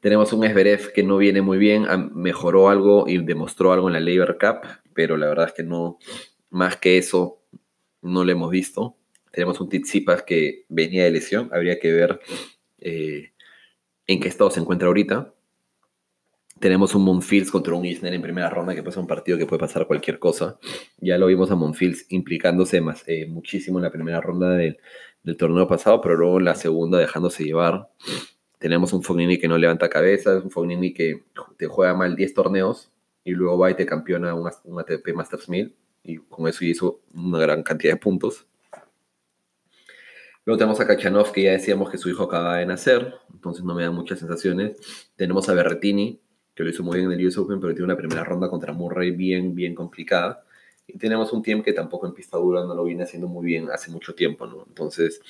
Tenemos 0.02 0.32
un 0.32 0.46
Esberev 0.46 0.94
que 0.94 1.04
no 1.04 1.18
viene 1.18 1.42
muy 1.42 1.58
bien, 1.58 1.86
mejoró 2.14 2.70
algo 2.70 3.06
y 3.08 3.18
demostró 3.18 3.74
algo 3.74 3.90
en 3.90 3.94
la 3.94 4.00
Labor 4.00 4.38
Cup, 4.40 4.68
pero 4.94 5.18
la 5.18 5.28
verdad 5.28 5.48
es 5.48 5.54
que 5.54 5.64
no, 5.64 5.98
más 6.50 6.78
que 6.78 6.98
eso, 6.98 7.42
no 8.02 8.24
lo 8.24 8.32
hemos 8.32 8.50
visto. 8.50 8.96
Tenemos 9.32 9.60
un 9.60 9.68
Tizipas 9.68 10.24
que 10.24 10.66
venía 10.70 11.04
de 11.04 11.12
lesión, 11.12 11.50
habría 11.52 11.80
que 11.80 11.92
ver 11.92 12.22
eh, 12.80 13.34
en 14.08 14.20
qué 14.22 14.30
estado 14.30 14.50
se 14.52 14.62
encuentra 14.62 14.88
ahorita. 14.88 15.34
Tenemos 16.60 16.94
un 16.94 17.04
Monfils 17.04 17.52
contra 17.52 17.74
un 17.74 17.86
Isner 17.86 18.14
en 18.14 18.22
primera 18.22 18.50
ronda, 18.50 18.76
que 18.76 18.92
ser 18.92 19.00
un 19.00 19.08
partido 19.08 19.38
que 19.38 19.46
puede 19.46 19.62
pasar 19.62 19.88
cualquier 19.88 20.20
cosa. 20.20 20.60
Ya 20.98 21.18
lo 21.18 21.28
vimos 21.28 21.52
a 21.52 21.56
Monfils 21.56 22.06
implicándose 22.10 22.82
más, 22.82 23.04
eh, 23.08 23.28
muchísimo 23.28 23.80
en 23.80 23.84
la 23.84 23.92
primera 23.92 24.20
ronda 24.20 24.50
del, 24.56 24.78
del 25.24 25.38
torneo 25.38 25.68
pasado, 25.68 26.02
pero 26.02 26.16
luego 26.16 26.40
en 26.40 26.46
la 26.46 26.56
segunda 26.56 26.98
dejándose 26.98 27.44
llevar. 27.46 27.90
Tenemos 28.58 28.92
un 28.92 29.04
Fognini 29.04 29.38
que 29.38 29.48
no 29.48 29.58
levanta 29.58 29.90
cabeza, 29.90 30.38
un 30.38 30.52
Fognini 30.52 30.94
que 30.94 31.24
te 31.58 31.68
juega 31.68 31.94
mal 31.94 32.16
10 32.16 32.34
torneos 32.34 32.92
y 33.24 33.32
luego 33.32 33.58
va 33.58 33.72
y 33.72 33.76
te 33.76 33.86
campeona 33.86 34.34
un, 34.34 34.48
ATP 34.48 35.14
Masters 35.16 35.48
1000 35.48 35.76
y 36.04 36.18
con 36.18 36.48
eso 36.48 36.66
hizo 36.66 37.02
una 37.14 37.40
gran 37.40 37.64
cantidad 37.64 37.94
de 37.94 38.00
puntos. 38.00 38.48
Luego 40.46 40.58
tenemos 40.58 40.80
a 40.80 40.88
Kachanov, 40.88 41.32
que 41.32 41.44
ya 41.44 41.52
decíamos 41.52 41.90
que 41.90 41.98
su 41.98 42.10
hijo 42.10 42.24
acaba 42.24 42.58
de 42.58 42.66
nacer, 42.66 43.14
entonces 43.32 43.64
no 43.64 43.76
me 43.76 43.84
da 43.84 43.92
muchas 43.92 44.20
sensaciones. 44.20 44.76
Tenemos 45.16 45.48
a 45.48 45.54
Berretini, 45.54 46.20
que 46.60 46.66
lo 46.66 46.72
hizo 46.72 46.84
muy 46.84 46.98
bien 46.98 47.10
en 47.10 47.18
el 47.18 47.26
US 47.26 47.38
Open, 47.38 47.58
pero 47.62 47.72
tiene 47.72 47.86
una 47.86 47.96
primera 47.96 48.22
ronda 48.26 48.50
contra 48.50 48.74
Murray 48.74 49.12
bien, 49.12 49.56
bien 49.56 49.74
complicada. 49.74 50.44
Y 50.86 50.98
tenemos 50.98 51.32
un 51.32 51.42
tiempo 51.42 51.64
que 51.64 51.72
tampoco 51.72 52.06
en 52.06 52.14
pista 52.14 52.38
dura 52.38 52.66
no 52.66 52.76
lo 52.76 52.84
viene 52.84 53.04
haciendo 53.04 53.30
muy 53.30 53.46
bien 53.46 53.70
hace 53.72 53.90
mucho 53.90 54.14
tiempo, 54.14 54.46
¿no? 54.46 54.66
Entonces, 54.68 55.22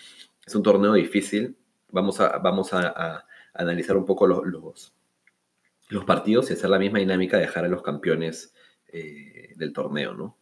es 0.43 0.55
un 0.55 0.63
torneo 0.63 0.93
difícil, 0.93 1.55
vamos 1.91 2.19
a, 2.19 2.39
vamos 2.39 2.73
a, 2.73 3.27
analizar 3.53 3.95
un 3.95 4.05
poco 4.05 4.25
los, 4.25 4.41
los, 4.47 6.03
partidos 6.03 6.49
y 6.49 6.53
hacer 6.53 6.71
la 6.71 6.79
misma 6.79 6.97
dinámica 6.97 7.37
de 7.37 7.43
dejar 7.43 7.63
a 7.63 7.67
los 7.67 7.83
campeones 7.83 8.55
eh, 8.87 9.53
del 9.55 9.71
torneo, 9.71 10.15
¿no? 10.15 10.35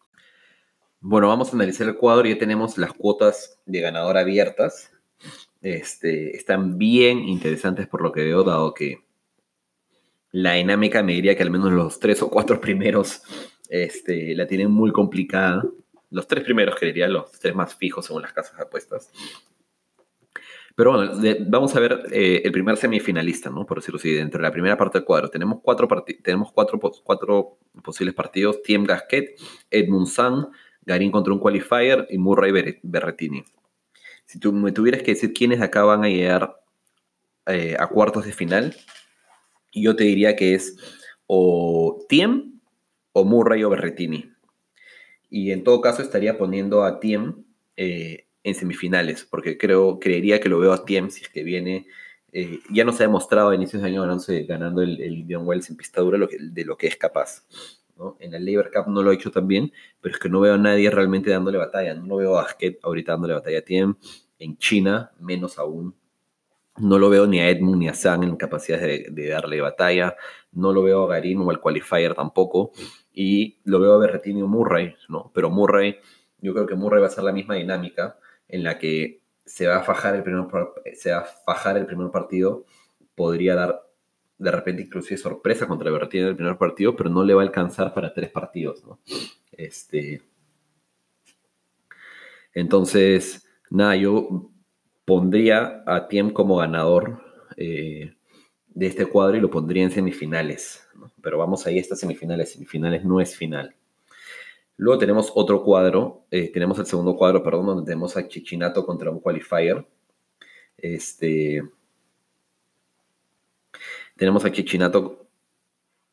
Bueno, 1.02 1.28
vamos 1.28 1.50
a 1.50 1.58
analizar 1.58 1.86
el 1.90 1.98
cuadro. 1.98 2.30
Ya 2.30 2.38
tenemos 2.38 2.78
las 2.78 2.94
cuotas 2.94 3.60
de 3.66 3.82
ganador 3.82 4.18
abiertas. 4.18 4.94
Este, 5.62 6.38
están 6.38 6.78
bien 6.78 7.20
interesantes 7.20 7.88
por 7.88 8.02
lo 8.02 8.14
que 8.14 8.24
veo, 8.24 8.46
dado 8.46 8.74
que 8.74 9.06
la 10.38 10.54
dinámica 10.54 11.02
me 11.02 11.14
diría 11.14 11.36
que 11.36 11.42
al 11.42 11.50
menos 11.50 11.72
los 11.72 12.00
tres 12.00 12.22
o 12.22 12.30
cuatro 12.30 12.62
primeros 12.62 13.24
este, 13.70 14.36
la 14.36 14.46
tienen 14.46 14.70
muy 14.70 14.92
complicada. 14.92 15.64
Los 16.12 16.28
tres 16.28 16.44
primeros, 16.44 16.76
creería, 16.76 17.08
los 17.08 17.32
tres 17.32 17.56
más 17.56 17.76
fijos 17.76 18.06
según 18.06 18.22
las 18.22 18.34
casas 18.34 18.56
de 18.56 18.64
apuestas. 18.64 19.12
Pero 20.76 20.92
bueno, 20.92 21.12
vamos 21.48 21.76
a 21.76 21.80
ver 21.80 22.04
eh, 22.12 22.44
el 22.46 22.52
primer 22.52 22.78
semifinalista, 22.78 23.50
¿no? 23.50 23.66
Por 23.66 23.80
decirlo 23.80 23.98
así, 23.98 24.14
dentro 24.14 24.38
de 24.38 24.44
la 24.44 24.52
primera 24.52 24.78
parte 24.78 25.00
del 25.00 25.06
cuadro. 25.06 25.30
Tenemos 25.30 25.60
cuatro, 25.64 25.88
tenemos 26.24 26.52
cuatro, 26.52 27.58
posibles 27.84 28.14
partidos. 28.14 28.62
Tiem 28.62 28.84
Gasquet, 28.84 29.40
Edmund 29.72 30.06
San, 30.06 30.50
Garín 30.86 31.10
contra 31.10 31.34
un 31.34 31.40
qualifier 31.40 32.06
y 32.12 32.20
Murray 32.20 32.80
Berretini. 32.84 33.44
Si 34.26 34.40
tú 34.40 34.54
me 34.54 34.72
tuvieras 34.72 35.02
que 35.02 35.16
decir 35.16 35.34
quiénes 35.34 35.62
acá 35.62 35.82
van 35.84 36.04
a 36.04 36.10
llegar 36.10 36.62
eh, 37.48 37.76
a 37.80 37.88
cuartos 37.88 38.26
de 38.26 38.34
final, 38.34 38.76
yo 39.82 39.96
te 39.96 40.04
diría 40.04 40.36
que 40.36 40.54
es 40.54 40.78
o 41.26 42.06
Tiem 42.10 42.60
o 43.12 43.26
Murray 43.26 43.64
o 43.64 43.70
Berretini. 43.70 44.32
Y 45.30 45.52
en 45.52 45.64
todo 45.64 45.82
caso 45.82 46.02
estaría 46.02 46.38
poniendo 46.38 46.84
a 46.84 47.00
Tiem 47.00 47.44
eh, 47.76 48.28
en 48.44 48.56
semifinales, 48.56 49.26
porque 49.26 49.58
creo, 49.58 50.00
creería 50.00 50.40
que 50.40 50.50
lo 50.50 50.60
veo 50.60 50.72
a 50.74 50.86
Tiem 50.86 51.10
si 51.10 51.24
es 51.24 51.30
que 51.30 51.44
viene. 51.44 51.88
Eh, 52.32 52.60
ya 52.72 52.84
no 52.84 52.92
se 52.92 53.04
ha 53.04 53.08
demostrado 53.08 53.50
a 53.50 53.56
inicios 53.56 53.82
de 53.82 53.88
año 53.88 54.02
ganando, 54.48 54.82
el, 54.82 55.02
el 55.02 55.18
Indian 55.18 55.46
Wells 55.46 55.70
en 55.70 55.78
pista 55.78 56.02
dura 56.02 56.18
de 56.18 56.66
lo 56.66 56.78
que 56.78 56.88
es 56.88 56.96
capaz. 56.96 57.44
En 58.20 58.34
el 58.34 58.46
Labor 58.46 58.72
Cup 58.72 58.88
no 58.88 59.02
lo 59.02 59.10
ha 59.10 59.14
hecho 59.14 59.32
tan 59.32 59.48
bien, 59.48 59.72
pero 60.02 60.14
es 60.14 60.20
que 60.20 60.30
no 60.30 60.40
veo 60.40 60.54
a 60.54 60.58
nadie 60.58 60.90
realmente 60.92 61.30
dándole 61.32 61.58
batalla. 61.58 61.96
No 61.96 62.18
veo 62.18 62.38
a 62.38 62.44
Asket 62.44 62.80
ahorita 62.84 63.14
dándole 63.14 63.34
batalla 63.34 63.60
a 63.60 63.62
Tiem. 63.62 63.96
En 64.40 64.58
China, 64.58 65.12
menos 65.20 65.58
aún. 65.58 65.96
No 66.78 67.00
lo 67.00 67.10
veo 67.10 67.26
ni 67.26 67.40
a 67.40 67.50
Edmund 67.50 67.80
ni 67.80 67.88
a 67.88 67.94
Sang 67.94 68.24
en 68.24 68.36
capacidad 68.36 68.80
de, 68.80 69.28
darle 69.28 69.62
batalla. 69.62 70.16
No 70.52 70.74
lo 70.74 70.84
veo 70.84 71.04
a 71.04 71.08
Garín 71.08 71.42
o 71.42 71.50
al 71.50 71.60
Qualifier 71.60 72.14
tampoco. 72.14 72.72
Y 73.12 73.60
lo 73.64 73.80
veo 73.80 73.94
a 73.94 73.98
Berretini 73.98 74.42
o 74.42 74.48
Murray, 74.48 74.96
¿no? 75.10 75.32
Pero 75.34 75.50
Murray, 75.50 75.98
yo 76.40 76.54
creo 76.54 76.68
que 76.68 76.76
Murray 76.76 77.02
va 77.02 77.08
a 77.08 77.12
ser 77.12 77.24
la 77.24 77.32
misma 77.32 77.56
dinámica 77.56 78.18
en 78.48 78.64
la 78.64 78.78
que 78.78 79.22
se 79.44 79.68
va 79.68 79.78
a 79.78 79.84
fajar 79.84 80.16
el 80.16 80.24
primer, 80.24 80.46
se 80.94 81.12
va 81.12 81.20
a 81.20 81.24
fajar 81.24 81.78
el 81.78 81.86
primer 81.86 82.12
partido, 82.12 82.66
podría 83.16 83.56
dar 83.56 83.84
de 84.38 84.52
repente 84.52 84.84
inclusive 84.84 85.18
sorpresa 85.18 85.68
contra 85.68 85.90
Berretini 85.90 86.24
en 86.24 86.30
el 86.30 86.36
primer 86.36 86.58
partido, 86.58 86.96
pero 86.96 87.10
no 87.10 87.24
le 87.24 87.34
va 87.34 87.42
a 87.42 87.46
alcanzar 87.46 87.94
para 87.94 88.14
tres 88.14 88.30
partidos. 88.30 88.84
Este, 89.52 90.22
entonces, 92.54 93.48
nada, 93.70 93.96
yo 93.96 94.52
pondría 95.08 95.84
a 95.86 96.10
Tiem 96.10 96.32
como 96.32 96.58
ganador 96.58 97.24
eh, 97.56 98.14
de 98.68 98.86
este 98.88 99.06
cuadro 99.06 99.38
y 99.38 99.40
lo 99.40 99.50
pondría 99.50 99.84
en 99.84 99.90
semifinales, 99.90 100.86
pero 101.22 101.38
vamos 101.38 101.66
ahí 101.66 101.80
estas 101.80 102.02
semifinales, 102.02 102.52
semifinales 102.52 103.06
no 103.06 103.22
es 103.22 103.38
final. 103.38 103.74
Luego 104.76 105.00
tenemos 105.00 105.32
otro 105.34 105.64
cuadro, 105.64 106.26
eh, 106.30 106.52
tenemos 106.52 106.78
el 106.80 106.86
segundo 106.88 107.16
cuadro, 107.16 107.42
perdón, 107.42 107.68
donde 107.68 107.86
tenemos 107.86 108.18
a 108.18 108.28
Chichinato 108.28 108.86
contra 108.86 109.10
un 109.10 109.22
qualifier. 109.22 109.88
Este, 110.78 111.64
tenemos 114.18 114.44
a 114.44 114.52
Chichinato, 114.52 115.26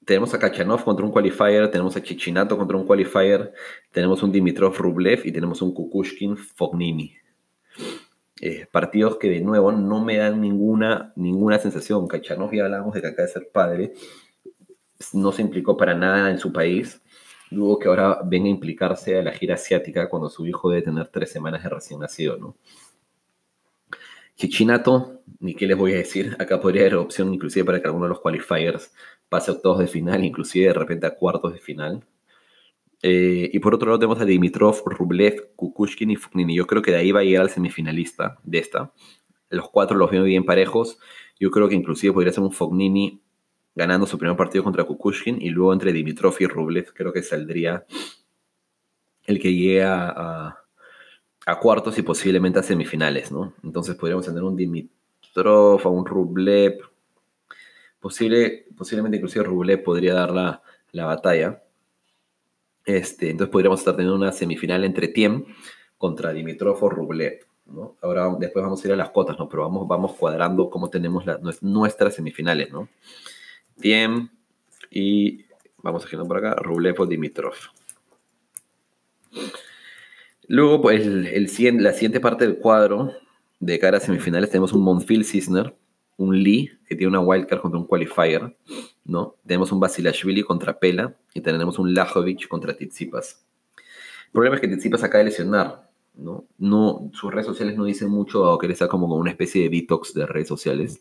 tenemos 0.05 0.33
a 0.35 0.39
Kachanov 0.39 0.85
contra 0.85 1.05
un 1.05 1.11
qualifier, 1.11 1.69
tenemos 1.69 1.97
a 1.97 2.03
Chichinato 2.03 2.57
contra 2.57 2.77
un 2.77 2.87
qualifier, 2.87 3.53
tenemos 3.91 4.23
un 4.23 4.31
Dimitrov 4.31 4.77
Rublev 4.79 5.27
y 5.27 5.33
tenemos 5.33 5.61
un 5.63 5.75
Kukushkin 5.75 6.37
Fognini. 6.37 7.24
Eh, 8.47 8.67
partidos 8.71 9.17
que 9.17 9.31
de 9.31 9.41
nuevo 9.41 9.73
no 9.73 10.05
me 10.05 10.19
dan 10.19 10.39
ninguna, 10.39 11.15
ninguna 11.17 11.59
sensación. 11.59 12.07
Kachanov 12.07 12.53
ya 12.53 12.67
hablamos 12.67 12.93
de 12.93 13.01
que 13.01 13.07
acaba 13.07 13.27
de 13.27 13.33
ser 13.33 13.49
padre, 13.51 13.95
no 15.15 15.33
se 15.33 15.41
implicó 15.41 15.79
para 15.79 15.95
nada 15.95 16.31
en 16.31 16.39
su 16.39 16.53
país 16.53 17.01
luego 17.51 17.79
que 17.79 17.89
ahora 17.89 18.19
venga 18.23 18.49
a 18.49 18.51
implicarse 18.51 19.19
a 19.19 19.23
la 19.23 19.33
gira 19.33 19.55
asiática 19.55 20.11
cuando 20.11 20.29
su 20.29 20.47
hijo 20.47 20.69
debe 20.69 20.83
tener 20.83 21.09
tres 21.09 21.33
semanas 21.33 21.63
de 21.63 21.71
recién 21.71 22.01
nacido, 22.01 22.37
¿no? 22.37 22.57
Chichinato, 24.37 25.23
ni 25.41 25.55
qué 25.55 25.67
les 25.67 25.79
voy 25.79 25.95
a 25.95 25.97
decir, 25.97 26.37
acá 26.39 26.61
podría 26.61 26.83
haber 26.83 26.97
opción 26.97 27.33
inclusive 27.33 27.65
para 27.65 27.81
que 27.81 27.87
alguno 27.87 28.05
de 28.05 28.11
los 28.11 28.21
qualifiers 28.21 28.93
pase 29.31 29.53
a 29.53 29.55
octavos 29.55 29.79
de 29.79 29.87
final, 29.87 30.23
inclusive 30.23 30.67
de 30.67 30.75
repente 30.75 31.07
a 31.07 31.15
cuartos 31.15 31.55
de 31.55 31.61
final. 31.61 32.05
Eh, 33.07 33.51
y 33.53 33.59
por 33.59 33.75
otro 33.75 33.89
lado 33.89 33.99
tenemos 33.99 34.19
a 34.19 34.25
Dimitrov, 34.25 34.83
Rublev, 34.87 35.51
Kukushkin 35.57 36.11
y 36.13 36.17
Fognini. 36.17 36.57
Yo 36.57 36.67
creo 36.67 36.81
que 36.81 36.91
de 36.91 36.97
ahí 36.97 37.13
va 37.13 37.21
a 37.21 37.23
llegar 37.23 37.43
al 37.43 37.51
semifinalista 37.51 38.39
de 38.45 38.57
esta. 38.57 38.95
Los 39.51 39.69
cuatro 39.69 39.95
los 39.99 40.11
veo 40.11 40.23
bien 40.23 40.47
parejos. 40.47 40.99
Yo 41.39 41.51
creo 41.51 41.69
que 41.69 41.75
inclusive 41.75 42.15
podría 42.15 42.33
ser 42.33 42.43
un 42.43 42.51
Fognini 42.51 43.21
ganando 43.75 44.07
su 44.07 44.17
primer 44.17 44.39
partido 44.39 44.65
contra 44.65 44.85
Kukushkin 44.85 45.37
y 45.43 45.51
luego 45.51 45.75
entre 45.75 45.93
Dimitrov 45.93 46.35
y 46.41 46.47
Rublev 46.47 46.95
creo 46.95 47.13
que 47.13 47.23
saldría 47.23 47.85
el 49.25 49.39
que 49.39 49.53
llegue 49.53 49.83
a, 49.85 50.57
cuartos 51.61 51.99
y 51.99 52.03
posiblemente 52.03 52.59
a 52.59 52.63
semifinales, 52.63 53.31
¿no? 53.31 53.53
Entonces 53.63 53.97
podríamos 53.97 54.25
tener 54.25 54.43
un 54.43 54.57
Dimitrov 54.57 55.87
o 55.87 55.91
un 55.91 56.07
Rublev. 56.07 56.79
Posible, 58.01 58.65
posiblemente 58.75 59.19
inclusive 59.19 59.45
Rublev 59.45 59.83
podría 59.83 60.15
dar 60.15 60.31
la, 60.31 60.63
la 60.93 61.05
batalla. 61.05 61.64
Este, 62.85 63.31
entonces 63.31 63.51
podríamos 63.51 63.81
estar 63.81 63.95
teniendo 63.95 64.17
una 64.17 64.33
semifinal 64.33 64.85
entre 64.85 65.09
Tiem 65.09 65.45
contra 65.97 66.33
Dimitrov 66.33 66.83
o 66.83 66.89
Rublev. 66.89 67.41
¿no? 67.67 67.97
Ahora 68.03 68.35
después 68.39 68.63
vamos 68.63 68.85
a 68.85 68.89
ir 68.89 68.93
a 68.93 68.97
las 68.97 69.11
cotas, 69.11 69.39
¿no? 69.39 69.49
Pero 69.49 69.71
vamos, 69.71 70.13
cuadrando 70.15 70.69
cómo 70.69 70.91
tenemos 70.91 71.25
nuestras 71.63 72.15
semifinales, 72.15 72.71
¿no? 72.71 72.89
Tiem 73.81 74.29
y 74.91 75.45
vamos 75.83 76.05
a 76.05 76.25
por 76.25 76.37
acá, 76.37 76.55
Rublev 76.57 77.01
o 77.01 77.07
Dimitrov. 77.07 77.55
Luego, 80.47 80.83
pues, 80.83 81.07
la 81.07 81.93
siguiente 81.93 82.21
parte 82.21 82.47
del 82.47 82.59
cuadro 82.59 83.13
de 83.61 83.79
cara 83.79 83.97
a 83.97 84.01
semifinales 84.01 84.51
tenemos 84.51 84.73
un 84.73 84.83
Monfil 84.83 85.25
Cisner, 85.25 85.75
un 86.17 86.43
Lee, 86.43 86.71
que 86.87 86.97
tiene 86.97 87.09
una 87.09 87.21
wildcard 87.21 87.61
contra 87.61 87.81
un 87.81 87.87
qualifier, 87.87 88.57
¿no? 89.05 89.37
Tenemos 89.47 89.73
un 89.73 89.81
Basilashvili 89.81 90.43
contra 90.43 90.79
Pela 90.79 91.17
y 91.35 91.41
tenemos 91.41 91.79
un 91.79 91.95
Lajovic 91.95 92.49
contra 92.49 92.77
Tizipas. 92.77 93.45
El 94.27 94.33
problema 94.33 94.57
es 94.57 94.61
que 94.63 94.69
Tizipas 94.69 95.03
acaba 95.03 95.19
de 95.19 95.31
lesionar, 95.31 95.91
¿no? 96.15 96.45
no 96.59 97.11
sus 97.13 97.33
redes 97.33 97.47
sociales 97.47 97.77
no 97.77 97.85
dicen 97.85 98.09
mucho, 98.09 98.45
aunque 98.45 98.67
él 98.67 98.73
está 98.73 98.89
como 98.89 99.09
con 99.09 99.21
una 99.21 99.31
especie 99.31 99.63
de 99.63 99.69
detox 99.69 100.15
de 100.15 100.27
redes 100.27 100.49
sociales. 100.49 101.01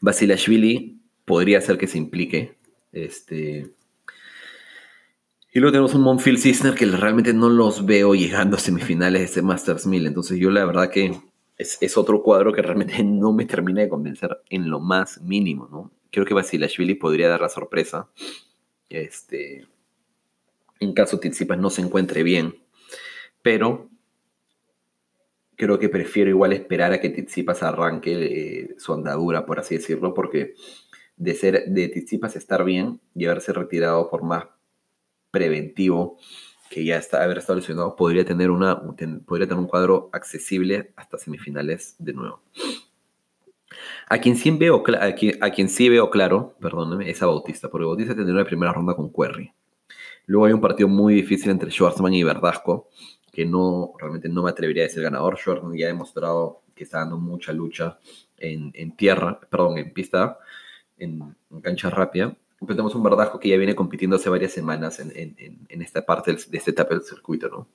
Basilashvili 0.00 1.00
podría 1.24 1.60
ser 1.60 1.78
que 1.78 1.86
se 1.86 1.98
implique, 1.98 2.56
este... 2.92 3.72
Y 5.52 5.60
luego 5.60 5.70
tenemos 5.70 5.94
un 5.94 6.02
Monfield 6.02 6.40
Cisner 6.40 6.74
que 6.74 6.84
realmente 6.84 7.32
no 7.32 7.48
los 7.48 7.86
veo 7.86 8.16
llegando 8.16 8.56
a 8.56 8.58
semifinales 8.58 9.20
de 9.20 9.26
este 9.26 9.42
Masters 9.42 9.86
1000. 9.86 10.08
Entonces 10.08 10.36
yo 10.40 10.50
la 10.50 10.64
verdad 10.64 10.90
que 10.90 11.16
es, 11.56 11.96
otro 11.96 12.22
cuadro 12.22 12.52
que 12.52 12.62
realmente 12.62 13.02
no 13.04 13.32
me 13.32 13.46
termina 13.46 13.82
de 13.82 13.88
convencer 13.88 14.36
en 14.50 14.68
lo 14.68 14.80
más 14.80 15.20
mínimo, 15.20 15.68
¿no? 15.70 15.90
Creo 16.14 16.24
que 16.24 16.32
Basilashvili 16.32 16.94
podría 16.94 17.28
dar 17.28 17.40
la 17.40 17.48
sorpresa. 17.48 18.08
Este, 18.88 19.66
en 20.78 20.92
caso 20.92 21.18
Tsitsipas 21.18 21.58
no 21.58 21.70
se 21.70 21.82
encuentre 21.82 22.22
bien. 22.22 22.54
Pero 23.42 23.90
creo 25.56 25.80
que 25.80 25.88
prefiero 25.88 26.30
igual 26.30 26.52
esperar 26.52 26.92
a 26.92 27.00
que 27.00 27.10
Tsitsipas 27.10 27.64
arranque 27.64 28.12
eh, 28.12 28.74
su 28.78 28.92
andadura, 28.92 29.44
por 29.44 29.58
así 29.58 29.74
decirlo, 29.74 30.14
porque 30.14 30.54
de 31.16 31.34
ser 31.34 31.64
de 31.66 31.88
Tsitsipas 31.88 32.36
estar 32.36 32.64
bien 32.64 33.00
y 33.16 33.24
haberse 33.24 33.52
retirado 33.52 34.08
por 34.08 34.22
más 34.22 34.44
preventivo 35.32 36.18
que 36.70 36.84
ya 36.84 36.96
está, 36.96 37.24
haber 37.24 37.38
estado 37.38 37.58
lesionado, 37.58 37.96
podría 37.96 38.24
tener, 38.24 38.52
una, 38.52 38.80
podría 39.26 39.48
tener 39.48 39.58
un 39.58 39.66
cuadro 39.66 40.10
accesible 40.12 40.92
hasta 40.94 41.18
semifinales 41.18 41.96
de 41.98 42.12
nuevo. 42.12 42.40
A 44.08 44.18
quien 44.18 44.36
sí 44.36 44.50
veo, 44.50 44.82
a 45.00 45.50
quien, 45.50 45.68
sí 45.68 45.88
veo 45.88 46.10
claro, 46.10 46.54
perdóneme, 46.60 47.10
es 47.10 47.22
a 47.22 47.26
Bautista, 47.26 47.70
porque 47.70 47.86
Bautista 47.86 48.14
tendría 48.14 48.34
una 48.34 48.44
primera 48.44 48.72
ronda 48.72 48.94
con 48.94 49.12
Querry. 49.12 49.52
Luego 50.26 50.46
hay 50.46 50.52
un 50.52 50.60
partido 50.60 50.88
muy 50.88 51.14
difícil 51.14 51.50
entre 51.50 51.70
Schwarzman 51.70 52.14
y 52.14 52.22
Verdasco, 52.22 52.88
que 53.32 53.44
no, 53.44 53.92
realmente 53.98 54.28
no 54.28 54.42
me 54.42 54.50
atrevería 54.50 54.84
a 54.84 54.86
decir 54.86 55.02
ganador. 55.02 55.36
Schwarzman 55.38 55.76
ya 55.76 55.86
ha 55.86 55.88
demostrado 55.88 56.62
que 56.74 56.84
está 56.84 56.98
dando 56.98 57.18
mucha 57.18 57.52
lucha 57.52 57.98
en, 58.36 58.96
tierra, 58.96 59.40
perdón, 59.48 59.78
en 59.78 59.92
pista, 59.92 60.38
en, 60.98 61.34
en 61.50 61.60
cancha 61.60 61.90
rápida 61.90 62.36
tenemos 62.66 62.94
un 62.94 63.02
Verdasco 63.02 63.38
que 63.38 63.48
ya 63.48 63.56
viene 63.56 63.74
compitiendo 63.74 64.16
hace 64.16 64.30
varias 64.30 64.52
semanas 64.52 64.98
en, 65.00 65.82
esta 65.82 66.06
parte 66.06 66.32
de 66.32 66.58
esta 66.58 66.70
etapa 66.70 66.94
del 66.94 67.02
circuito, 67.02 67.48
¿no? 67.48 67.68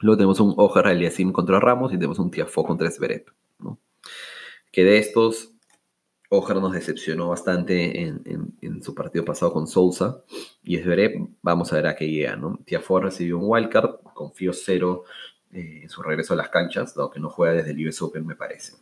Luego 0.00 0.16
tenemos 0.16 0.40
un 0.40 0.54
Ojar 0.56 0.88
Aliasim 0.88 1.30
contra 1.30 1.60
Ramos 1.60 1.92
y 1.92 1.96
tenemos 1.96 2.18
un 2.18 2.30
Tiafo 2.30 2.64
contra 2.64 2.90
Zverev, 2.90 3.26
¿no? 3.58 3.78
Que 4.70 4.84
de 4.84 4.98
estos, 4.98 5.52
Ojar 6.32 6.58
nos 6.58 6.72
decepcionó 6.72 7.28
bastante 7.28 8.02
en, 8.02 8.82
su 8.82 8.94
partido 8.94 9.24
pasado 9.24 9.52
con 9.52 9.66
Sousa 9.66 10.22
y 10.62 10.78
Zverev, 10.78 11.26
vamos 11.42 11.72
a 11.72 11.76
ver 11.76 11.88
a 11.88 11.96
qué 11.96 12.08
llega, 12.08 12.36
¿no? 12.36 12.60
Tiafo 12.64 13.00
recibió 13.00 13.36
un 13.36 13.46
wildcard, 13.46 13.96
confío 14.14 14.52
cero 14.52 15.02
eh, 15.52 15.80
en 15.82 15.88
su 15.88 16.02
regreso 16.02 16.34
a 16.34 16.36
las 16.36 16.48
canchas, 16.48 16.94
dado 16.94 17.10
que 17.10 17.18
no 17.18 17.30
juega 17.30 17.54
desde 17.54 17.72
el 17.72 17.88
US 17.88 18.00
Open, 18.00 18.24
me 18.24 18.36
parece. 18.36 18.74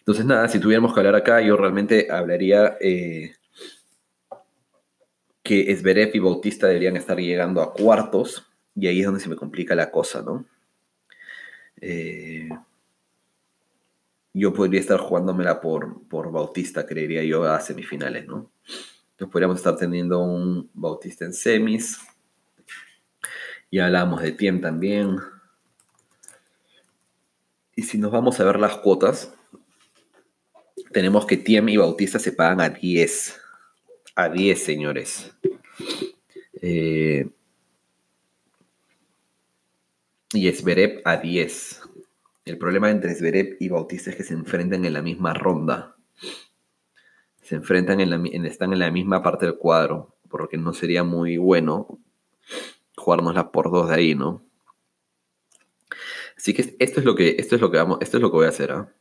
Entonces, 0.00 0.26
nada, 0.26 0.46
si 0.48 0.60
tuviéramos 0.60 0.92
que 0.92 1.00
hablar 1.00 1.16
acá, 1.16 1.40
yo 1.40 1.56
realmente 1.56 2.08
hablaría 2.10 2.76
eh, 2.80 3.34
que 5.42 5.72
Esberev 5.72 6.14
y 6.14 6.18
Bautista 6.18 6.66
deberían 6.66 6.96
estar 6.96 7.18
llegando 7.18 7.62
a 7.62 7.72
cuartos, 7.72 8.46
y 8.74 8.88
ahí 8.88 9.00
es 9.00 9.06
donde 9.06 9.20
se 9.20 9.30
me 9.30 9.36
complica 9.36 9.74
la 9.74 9.90
cosa, 9.90 10.20
¿no? 10.20 10.44
Eh, 11.80 12.50
yo 14.38 14.52
podría 14.52 14.80
estar 14.80 15.00
jugándomela 15.00 15.62
por, 15.62 16.06
por 16.08 16.30
Bautista, 16.30 16.84
creería 16.84 17.24
yo, 17.24 17.44
a 17.44 17.58
semifinales, 17.60 18.26
¿no? 18.26 18.52
Entonces 19.12 19.32
podríamos 19.32 19.56
estar 19.56 19.78
teniendo 19.78 20.22
un 20.22 20.70
Bautista 20.74 21.24
en 21.24 21.32
semis. 21.32 21.98
Ya 23.72 23.86
hablábamos 23.86 24.20
de 24.20 24.32
Tiem 24.32 24.60
también. 24.60 25.16
Y 27.74 27.82
si 27.82 27.96
nos 27.96 28.12
vamos 28.12 28.38
a 28.38 28.44
ver 28.44 28.60
las 28.60 28.76
cuotas, 28.76 29.32
tenemos 30.92 31.24
que 31.24 31.38
Tiem 31.38 31.70
y 31.70 31.78
Bautista 31.78 32.18
se 32.18 32.32
pagan 32.32 32.60
a 32.60 32.68
10. 32.68 33.40
A 34.16 34.28
10, 34.28 34.62
señores. 34.62 35.34
Eh, 36.60 37.26
y 40.34 40.48
Esberep 40.48 41.06
a 41.06 41.16
10. 41.16 41.85
El 42.46 42.58
problema 42.58 42.92
entre 42.92 43.10
Esberep 43.10 43.60
y 43.60 43.68
Bautista 43.68 44.10
es 44.10 44.16
que 44.16 44.22
se 44.22 44.32
enfrentan 44.32 44.84
en 44.84 44.92
la 44.92 45.02
misma 45.02 45.34
ronda. 45.34 45.96
Se 47.42 47.56
enfrentan 47.56 48.00
en 48.00 48.10
la, 48.10 48.48
están 48.48 48.72
en 48.72 48.78
la 48.78 48.92
misma 48.92 49.20
parte 49.20 49.46
del 49.46 49.56
cuadro, 49.56 50.16
porque 50.28 50.56
no 50.56 50.72
sería 50.72 51.02
muy 51.02 51.38
bueno 51.38 51.98
jugárnosla 52.96 53.50
por 53.50 53.72
dos 53.72 53.88
de 53.88 53.94
ahí, 53.96 54.14
¿no? 54.14 54.44
Así 56.36 56.54
que 56.54 56.76
esto 56.78 57.00
es 57.00 57.04
lo 57.04 57.16
que, 57.16 57.34
esto 57.38 57.56
es 57.56 57.60
lo 57.60 57.70
que 57.72 57.78
vamos, 57.78 57.98
esto 58.00 58.16
es 58.16 58.22
lo 58.22 58.30
que 58.30 58.36
voy 58.36 58.46
a 58.46 58.50
hacer, 58.50 58.70
¿ah? 58.70 58.92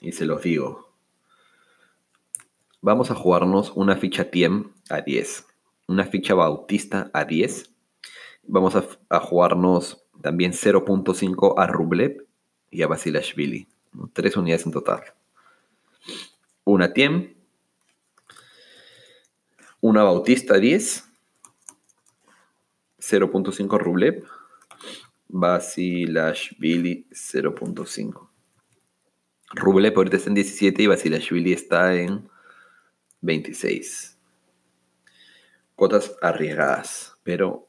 Y 0.00 0.12
se 0.12 0.24
los 0.24 0.42
digo. 0.42 0.94
Vamos 2.80 3.10
a 3.10 3.14
jugarnos 3.14 3.72
una 3.74 3.96
ficha 3.96 4.30
Tiem 4.30 4.72
a 4.88 5.02
10, 5.02 5.46
una 5.88 6.04
ficha 6.06 6.34
Bautista 6.34 7.10
a 7.12 7.26
10. 7.26 7.74
Vamos 8.44 8.74
a, 8.74 9.20
jugarnos 9.20 10.06
también 10.22 10.52
0.5 10.52 11.54
a 11.58 11.66
Rublev 11.66 12.26
y 12.74 12.82
a 12.82 12.88
Basilashvili. 12.88 13.68
Tres 14.12 14.36
unidades 14.36 14.66
en 14.66 14.72
total. 14.72 15.04
Una 16.64 16.92
Tiem, 16.92 17.34
una 19.80 20.02
Bautista 20.02 20.54
a 20.54 20.58
10, 20.58 21.04
0.5 22.98 23.78
Rublev, 23.78 24.24
Basilashvili 25.28 27.06
0.5. 27.10 28.28
Rublev 29.52 29.96
ahorita 29.96 30.16
está 30.16 30.30
en 30.30 30.34
17 30.34 30.82
y 30.82 30.86
Basilashvili 30.88 31.52
está 31.52 31.94
en 31.94 32.28
26. 33.20 34.18
Cuotas 35.76 36.16
arriesgadas, 36.20 37.16
pero 37.22 37.68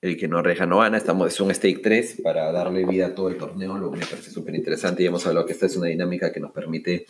el 0.00 0.16
que 0.16 0.28
no 0.28 0.38
arriesga 0.38 0.66
no 0.66 0.78
gana. 0.78 0.96
Estamos, 0.96 1.28
es 1.28 1.40
un 1.40 1.54
stake 1.54 1.82
3 1.82 2.20
para 2.22 2.50
darle 2.52 2.84
vida 2.86 3.06
a 3.06 3.14
todo 3.14 3.28
el 3.28 3.36
torneo, 3.36 3.76
lo 3.76 3.90
que 3.90 3.98
me 3.98 4.06
parece 4.06 4.30
súper 4.30 4.54
interesante. 4.54 5.02
Y 5.02 5.06
hemos 5.06 5.26
hablado 5.26 5.46
que 5.46 5.52
esta 5.52 5.66
es 5.66 5.76
una 5.76 5.88
dinámica 5.88 6.32
que 6.32 6.40
nos 6.40 6.52
permite 6.52 7.06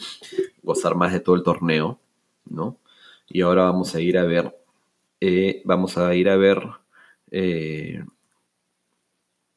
gozar 0.63 0.95
más 0.97 1.13
de 1.13 1.21
todo 1.21 1.37
el 1.37 1.43
torneo, 1.43 2.01
¿no? 2.47 2.79
Y 3.29 3.43
ahora 3.43 3.65
vamos 3.65 3.95
a 3.95 4.01
ir 4.01 4.19
a 4.19 4.25
ver, 4.25 4.57
eh, 5.21 5.63
vamos 5.65 5.97
a 5.99 6.15
ir 6.15 6.29
a 6.29 6.37
ver 6.37 6.59
eh, 7.31 8.03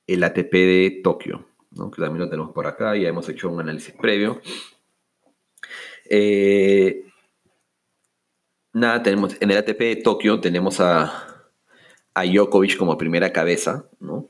el 0.06 0.24
ATP 0.24 0.52
de 0.52 1.02
Tokio, 1.04 1.48
que 1.72 2.02
también 2.02 2.20
lo 2.20 2.30
tenemos 2.30 2.52
por 2.52 2.68
acá, 2.68 2.96
ya 2.96 3.10
hemos 3.10 3.28
hecho 3.30 3.50
un 3.50 3.60
análisis 3.60 3.96
previo. 3.96 4.42
Eh, 6.08 7.06
nada, 8.74 9.02
tenemos 9.02 9.36
en 9.40 9.50
el 9.50 9.58
ATP 9.58 9.80
de 9.80 9.96
Tokio 9.96 10.40
tenemos 10.40 10.80
a, 10.80 11.33
a 12.14 12.26
Djokovic 12.26 12.78
como 12.78 12.98
primera 12.98 13.32
cabeza, 13.34 13.86
¿no? 14.00 14.28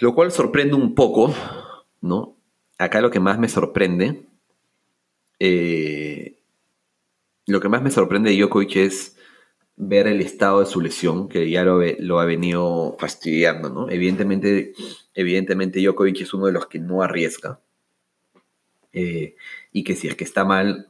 Lo 0.00 0.14
cual 0.14 0.30
sorprende 0.30 0.74
un 0.74 0.94
poco, 0.94 1.34
¿no? 2.00 2.36
Acá 2.78 3.00
lo 3.00 3.10
que 3.10 3.20
más 3.20 3.38
me 3.38 3.48
sorprende, 3.48 4.26
eh, 5.38 6.38
lo 7.46 7.60
que 7.60 7.68
más 7.68 7.82
me 7.82 7.90
sorprende 7.90 8.30
de 8.30 8.36
Djokovic 8.36 8.76
es 8.76 9.16
ver 9.76 10.06
el 10.06 10.20
estado 10.20 10.60
de 10.60 10.66
su 10.66 10.80
lesión, 10.80 11.28
que 11.28 11.48
ya 11.50 11.64
lo, 11.64 11.80
lo 11.98 12.18
ha 12.18 12.24
venido 12.24 12.96
fastidiando, 12.98 13.68
¿no? 13.70 13.90
Evidentemente, 13.90 14.72
evidentemente 15.14 15.80
Djokovic 15.80 16.22
es 16.22 16.34
uno 16.34 16.46
de 16.46 16.52
los 16.52 16.66
que 16.66 16.78
no 16.78 17.02
arriesga. 17.02 17.60
Eh, 18.92 19.36
y 19.72 19.84
que 19.84 19.94
si 19.94 20.08
es 20.08 20.14
que 20.14 20.24
está 20.24 20.44
mal, 20.44 20.88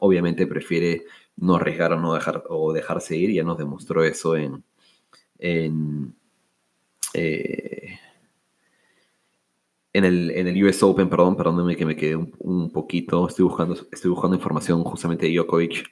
obviamente 0.00 0.46
prefiere 0.46 1.06
no 1.36 1.56
arriesgar 1.56 1.92
o 1.92 2.00
no 2.00 2.14
dejar 2.14 2.44
o 2.48 2.72
dejarse 2.72 3.16
ir. 3.16 3.32
Ya 3.32 3.44
nos 3.44 3.58
demostró 3.58 4.04
eso 4.04 4.36
en, 4.36 4.64
en, 5.38 6.14
eh, 7.14 7.98
en, 9.92 10.04
el, 10.04 10.30
en, 10.30 10.46
el, 10.48 10.64
US 10.64 10.82
Open, 10.82 11.08
perdón, 11.08 11.36
perdónenme 11.36 11.76
que 11.76 11.86
me 11.86 11.96
quedé 11.96 12.16
un, 12.16 12.70
poquito. 12.70 13.28
Estoy 13.28 13.44
buscando, 13.44 13.74
estoy 13.90 14.10
buscando 14.10 14.36
información 14.36 14.82
justamente 14.84 15.26
de 15.26 15.34
Djokovic. 15.34 15.84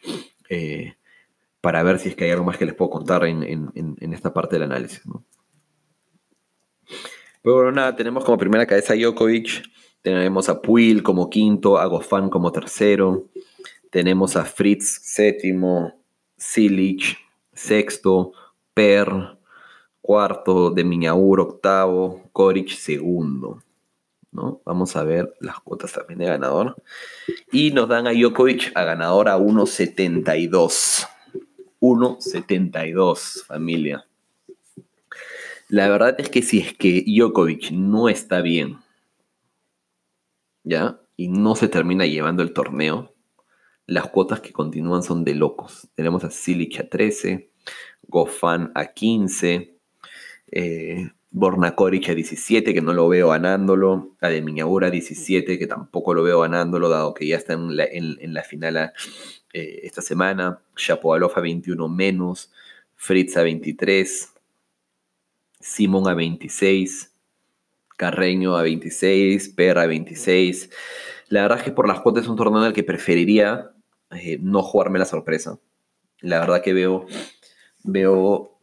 Eh, 0.49 0.95
para 1.65 1.83
ver 1.83 1.99
si 1.99 2.11
es 2.11 2.15
que 2.15 2.25
hay 2.25 2.31
algo 2.31 2.45
más 2.45 2.59
que 2.59 2.67
les 2.67 2.75
puedo 2.75 2.91
contar 2.91 3.25
en, 3.25 3.73
esta 4.13 4.35
parte 4.35 4.57
del 4.57 4.65
análisis. 4.65 5.01
Pero 7.41 7.57
bueno, 7.57 7.73
nada, 7.73 7.97
tenemos 7.97 8.23
como 8.23 8.37
primera 8.37 8.67
cabeza 8.67 8.93
a 8.93 8.97
Djokovic, 8.97 9.63
tenemos 10.03 10.51
a 10.51 10.61
Puil 10.61 11.03
como 11.03 11.31
quinto, 11.31 11.79
a 11.79 11.87
Goffin 11.87 12.29
como 12.29 12.53
tercero, 12.53 13.31
tenemos 13.95 14.35
a 14.35 14.45
Fritz 14.45 15.03
séptimo, 15.05 16.03
Silic 16.37 17.17
sexto, 17.53 18.33
Per 18.75 19.09
cuarto, 20.01 20.73
de 20.73 20.83
Miñaur 20.83 21.39
octavo, 21.39 22.29
Koric 22.33 22.71
segundo. 22.71 23.63
¿no? 24.33 24.61
Vamos 24.65 24.97
a 24.97 25.05
ver 25.05 25.33
las 25.39 25.61
cuotas 25.61 25.93
también 25.93 26.19
de 26.19 26.25
ganador. 26.25 26.75
Y 27.53 27.71
nos 27.71 27.89
dan 27.89 28.09
a 28.09 28.13
Djokovic 28.13 28.73
a 28.75 28.83
ganador 28.83 29.29
a 29.29 29.39
1.72. 29.39 31.09
1.72, 31.79 33.45
familia. 33.45 34.09
La 35.69 35.89
verdad 35.89 36.17
es 36.19 36.29
que 36.31 36.43
si 36.43 36.59
es 36.59 36.75
que 36.75 37.05
Djokovic 37.07 37.71
no 37.71 38.09
está 38.09 38.41
bien, 38.41 38.79
¿ya? 40.65 41.01
Y 41.17 41.29
no 41.29 41.55
se 41.55 41.69
termina 41.69 42.07
llevando 42.07 42.43
el 42.43 42.53
torneo, 42.53 43.14
las 43.87 44.09
cuotas 44.09 44.41
que 44.41 44.53
continúan 44.53 45.03
son 45.03 45.25
de 45.25 45.35
locos. 45.35 45.89
Tenemos 45.95 46.25
a 46.25 46.31
Silic 46.31 46.81
a 46.81 46.89
13, 46.89 47.51
Gofan 48.09 48.73
a 48.75 48.87
15, 48.87 49.77
eh, 50.53 51.11
a 51.35 52.15
17, 52.15 52.75
que 52.75 52.81
no 52.81 52.93
lo 52.93 53.09
veo 53.09 53.29
ganándolo, 53.31 54.17
a 54.21 54.29
de 54.29 54.39
a 54.39 54.91
17, 54.91 55.59
que 55.59 55.67
tampoco 55.67 56.15
lo 56.15 56.23
veo 56.23 56.41
ganándolo, 56.41 56.89
dado 56.89 57.13
que 57.13 57.27
ya 57.27 57.37
está 57.37 57.55
en 57.55 57.77
la, 58.35 58.43
final 58.43 58.93
eh, 59.53 59.81
esta 59.83 60.01
semana. 60.01 60.61
Shapovalov 60.77 61.33
a 61.37 61.41
21 61.41 61.89
menos. 61.89 62.53
Fritz 62.95 63.37
a 63.37 63.43
23. 63.43 64.33
Simon 65.61 66.09
a 66.09 66.15
26. 66.15 67.13
Carreño 67.97 68.57
a 68.57 68.63
26. 68.63 69.49
Perra 69.51 69.83
a 69.83 69.87
26. 69.87 70.71
La 71.29 71.43
verdad 71.43 71.59
es 71.59 71.65
que 71.65 71.73
por 71.73 71.89
las 71.89 72.01
cuotas 72.01 72.25
es 72.25 72.31
un 72.31 72.37
torneo 72.37 72.61
en 72.61 72.69
el 72.69 72.73
que 72.73 72.85
preferiría 72.85 73.74
eh, 74.15 74.39
no 74.41 74.63
jugarme 74.63 74.99
la 74.99 75.05
sorpresa. 75.05 75.59
La 76.21 76.41
verdad 76.41 76.63
que 76.63 76.73
veo, 76.73 77.07
veo 77.83 78.59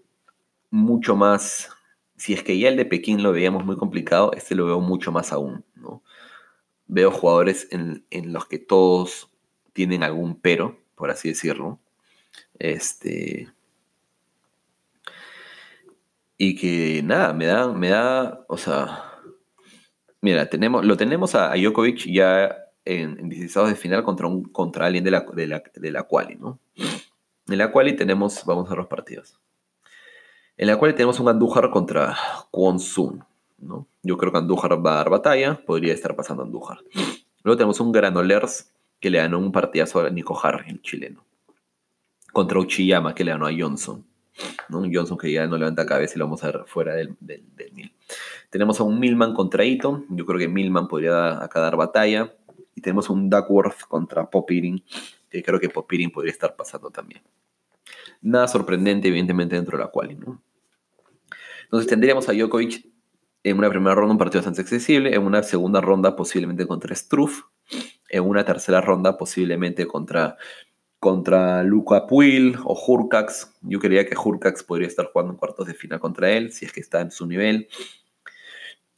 mucho 0.70 1.16
más. 1.16 1.70
Si 2.18 2.34
es 2.34 2.44
que 2.44 2.58
ya 2.58 2.70
el 2.70 2.78
de 2.78 2.86
Pekín 2.86 3.24
lo 3.24 3.32
veíamos 3.32 3.66
muy 3.66 3.78
complicado, 3.78 4.32
este 4.34 4.56
lo 4.56 4.66
veo 4.66 4.80
mucho 4.80 5.12
más 5.12 5.32
aún. 5.32 5.64
¿no? 5.76 6.04
Veo 6.88 7.12
jugadores 7.12 7.68
en, 7.72 8.06
en 8.10 8.34
los 8.34 8.46
que 8.48 8.60
todos 8.60 9.30
tienen 9.74 10.04
algún 10.04 10.40
pero 10.40 10.82
por 11.02 11.10
así 11.10 11.30
decirlo. 11.30 11.80
Este. 12.60 13.50
Y 16.38 16.56
que 16.56 17.02
nada, 17.04 17.34
me 17.34 17.48
da, 17.48 17.74
me 17.74 17.90
da, 17.90 18.46
o 18.48 18.56
sea, 18.56 19.04
mira, 20.22 20.48
tenemos, 20.48 20.86
lo 20.86 20.96
tenemos 20.98 21.34
a, 21.34 21.56
Djokovic 21.56 22.06
ya 22.06 22.56
en, 22.86 23.20
en 23.20 23.30
de 23.30 23.76
final 23.76 24.04
contra, 24.04 24.28
un, 24.28 24.44
contra 24.44 24.86
alguien 24.86 25.04
de 25.04 25.12
la, 25.12 25.22
de 25.22 25.48
la, 25.48 25.64
de 25.76 25.92
la 25.92 26.04
quali, 26.04 26.36
¿no? 26.36 26.60
En 27.48 27.58
la 27.58 27.72
quali 27.72 27.96
tenemos, 27.96 28.44
vamos 28.46 28.68
a 28.68 28.70
ver 28.70 28.80
los 28.80 28.88
partidos. 28.88 29.40
En 30.58 30.68
la 30.68 30.78
quali 30.78 30.94
tenemos 30.94 31.20
un 31.20 31.28
Andújar 31.28 31.70
contra 31.70 32.16
Kwon 32.52 32.80
Sun, 32.80 33.24
¿no? 33.58 33.88
Yo 34.04 34.18
creo 34.18 34.32
que 34.32 34.38
Andújar 34.40 34.86
va 34.86 34.94
a 34.94 34.96
dar 34.98 35.10
batalla, 35.10 35.62
podría 35.66 35.94
estar 35.94 36.16
pasando 36.16 36.44
Andújar. 36.44 36.80
Luego 37.44 37.58
tenemos 37.58 37.80
un 37.80 37.92
Granolers 37.92 38.72
que 39.00 39.10
le 39.10 39.18
ganó 39.18 39.40
un 39.40 39.52
partidazo 39.52 40.00
a 40.00 40.10
Nico 40.10 40.40
Harry, 40.42 40.70
el 40.70 40.82
chileno. 40.82 41.26
Contra 42.32 42.60
Uchiyama, 42.60 43.14
que 43.16 43.24
le 43.24 43.32
ganó 43.32 43.48
a 43.48 43.52
Johnson. 43.58 44.06
¿no? 44.70 44.84
Johnson 44.92 45.18
que 45.18 45.32
ya 45.32 45.48
no 45.48 45.58
levanta 45.58 45.86
cabeza 45.86 46.14
y 46.16 46.20
lo 46.20 46.26
vamos 46.26 46.44
a 46.44 46.52
ver 46.52 46.64
fuera 46.66 46.94
del, 46.94 47.16
del, 47.20 47.44
mil. 47.74 47.92
Tenemos 48.50 48.80
a 48.80 48.84
un 48.84 49.00
Milman 49.00 49.34
contra 49.34 49.64
Eaton. 49.64 50.06
Yo 50.10 50.26
creo 50.26 50.40
que 50.40 50.48
Milman 50.48 50.88
podría 50.88 51.44
acá 51.44 51.60
dar 51.60 51.76
batalla. 51.76 52.34
Y 52.76 52.82
tenemos 52.82 53.10
un 53.10 53.30
Duckworth 53.30 53.82
contra 53.88 54.30
Popirin, 54.30 54.84
que 55.30 55.44
creo 55.44 55.60
que 55.60 55.70
Popirin 55.70 56.12
podría 56.12 56.32
estar 56.32 56.56
pasando 56.56 56.90
también. 56.90 57.22
Nada 58.22 58.48
sorprendente, 58.48 59.08
evidentemente, 59.08 59.56
dentro 59.56 59.78
de 59.78 59.84
la 59.84 59.90
quali, 59.90 60.16
¿no? 60.16 60.42
Entonces 61.64 61.90
tendríamos 61.90 62.28
a 62.28 62.34
Djokovic 62.34 62.86
en 63.44 63.58
una 63.58 63.70
primera 63.70 63.96
ronda 63.96 64.12
un 64.12 64.18
partido 64.18 64.40
bastante 64.40 64.62
accesible, 64.62 65.16
en 65.16 65.24
una 65.24 65.42
segunda 65.42 65.82
ronda 65.82 66.16
posiblemente 66.16 66.68
contra 66.68 66.96
Struff, 66.96 67.44
en 68.10 68.24
una 68.24 68.46
tercera 68.46 68.82
ronda 68.82 69.18
posiblemente 69.18 69.88
contra, 69.88 70.38
contra 71.00 71.64
Luca 71.64 72.06
Puil 72.08 72.58
o 72.64 72.80
Hurcax. 72.86 73.54
Yo 73.62 73.80
creía 73.80 74.06
que 74.06 74.16
Hurcax 74.16 74.64
podría 74.64 74.88
estar 74.88 75.08
jugando 75.08 75.34
en 75.34 75.38
cuartos 75.38 75.66
de 75.66 75.74
final 75.74 76.00
contra 76.00 76.30
él, 76.30 76.52
si 76.52 76.66
es 76.66 76.74
que 76.74 76.82
está 76.82 77.02
en 77.02 77.10
su 77.10 77.26
nivel. 77.26 77.68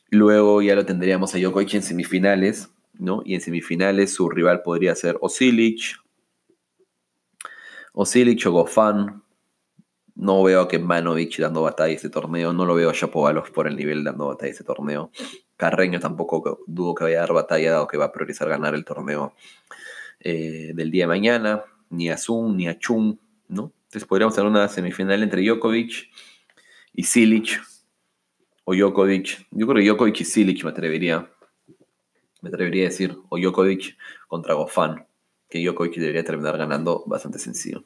Luego 0.10 0.62
ya 0.62 0.76
lo 0.76 0.86
tendríamos 0.86 1.34
a 1.34 1.38
Djokovic 1.38 1.76
en 1.76 1.84
semifinales, 1.84 2.73
¿no? 2.94 3.22
Y 3.26 3.36
en 3.36 3.42
semifinales 3.42 4.14
su 4.14 4.30
rival 4.30 4.62
podría 4.64 4.96
ser 4.96 5.18
Osilic, 5.22 5.98
Osilic 7.94 8.46
o 8.48 8.52
Gofan. 8.52 9.24
No 10.16 10.44
veo 10.44 10.62
a 10.62 10.68
Kemanovic 10.68 11.40
dando 11.40 11.64
batalla 11.64 11.94
este 11.94 12.10
torneo, 12.10 12.54
no 12.54 12.66
lo 12.66 12.76
veo 12.76 12.90
a 12.92 12.94
Shapovalov 12.94 13.52
por 13.52 13.68
el 13.68 13.76
nivel 13.76 14.04
dando 14.04 14.28
batalla 14.28 14.52
este 14.52 14.64
torneo. 14.64 15.12
Carreño 15.58 16.00
tampoco 16.00 16.60
dudo 16.68 16.94
que 16.94 17.06
vaya 17.06 17.18
a 17.18 17.22
dar 17.22 17.34
batalla, 17.34 17.72
dado 17.72 17.88
que 17.88 17.98
va 17.98 18.06
a 18.06 18.12
priorizar 18.12 18.48
ganar 18.48 18.76
el 18.76 18.86
torneo 18.86 19.34
eh, 20.20 20.72
del 20.76 20.92
día 20.92 21.04
de 21.04 21.08
mañana. 21.08 21.64
Ni 21.90 22.10
a 22.10 22.18
Zun, 22.18 22.58
ni 22.58 22.68
a 22.68 22.78
Chung, 22.78 23.18
¿no? 23.48 23.72
Entonces 23.86 24.08
podríamos 24.08 24.34
tener 24.36 24.50
una 24.50 24.68
semifinal 24.68 25.22
entre 25.22 25.44
Djokovic 25.44 26.10
y 26.94 27.04
Silic. 27.04 27.62
O 28.66 28.74
Djokovic. 28.74 29.48
Yo 29.52 29.68
creo 29.68 29.84
que 29.84 29.90
Djokovic 29.90 30.22
y 30.22 30.26
Silic 30.26 30.64
me 30.64 30.72
atrevería. 30.72 31.30
Me 32.44 32.50
atrevería 32.50 32.84
a 32.86 32.90
decir. 32.90 33.18
O 33.30 33.38
Djokovic 33.38 33.98
contra 34.28 34.54
Gofan. 34.54 35.08
Que 35.50 35.64
Djokovic 35.64 35.96
debería 35.96 36.26
terminar 36.26 36.58
ganando 36.58 37.04
bastante 37.08 37.40
sencillo. 37.40 37.86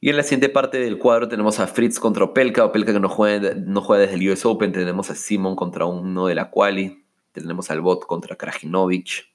Y 0.00 0.08
en 0.08 0.16
la 0.16 0.22
siguiente 0.22 0.48
parte 0.48 0.78
del 0.78 0.96
cuadro 0.96 1.28
tenemos 1.28 1.58
a 1.58 1.66
Fritz 1.66 1.98
contra 1.98 2.24
Opelka. 2.24 2.64
Opelka 2.64 2.92
que 2.92 3.00
no 3.00 3.08
juega, 3.08 3.54
no 3.54 3.80
juega 3.80 4.02
desde 4.02 4.14
el 4.14 4.30
US 4.30 4.46
Open. 4.46 4.70
Tenemos 4.70 5.10
a 5.10 5.16
Simon 5.16 5.56
contra 5.56 5.84
uno 5.84 6.28
de 6.28 6.36
la 6.36 6.50
Quali. 6.50 7.04
Tenemos 7.32 7.72
al 7.72 7.80
Bot 7.80 8.06
contra 8.06 8.36
Krajinovic. 8.36 9.28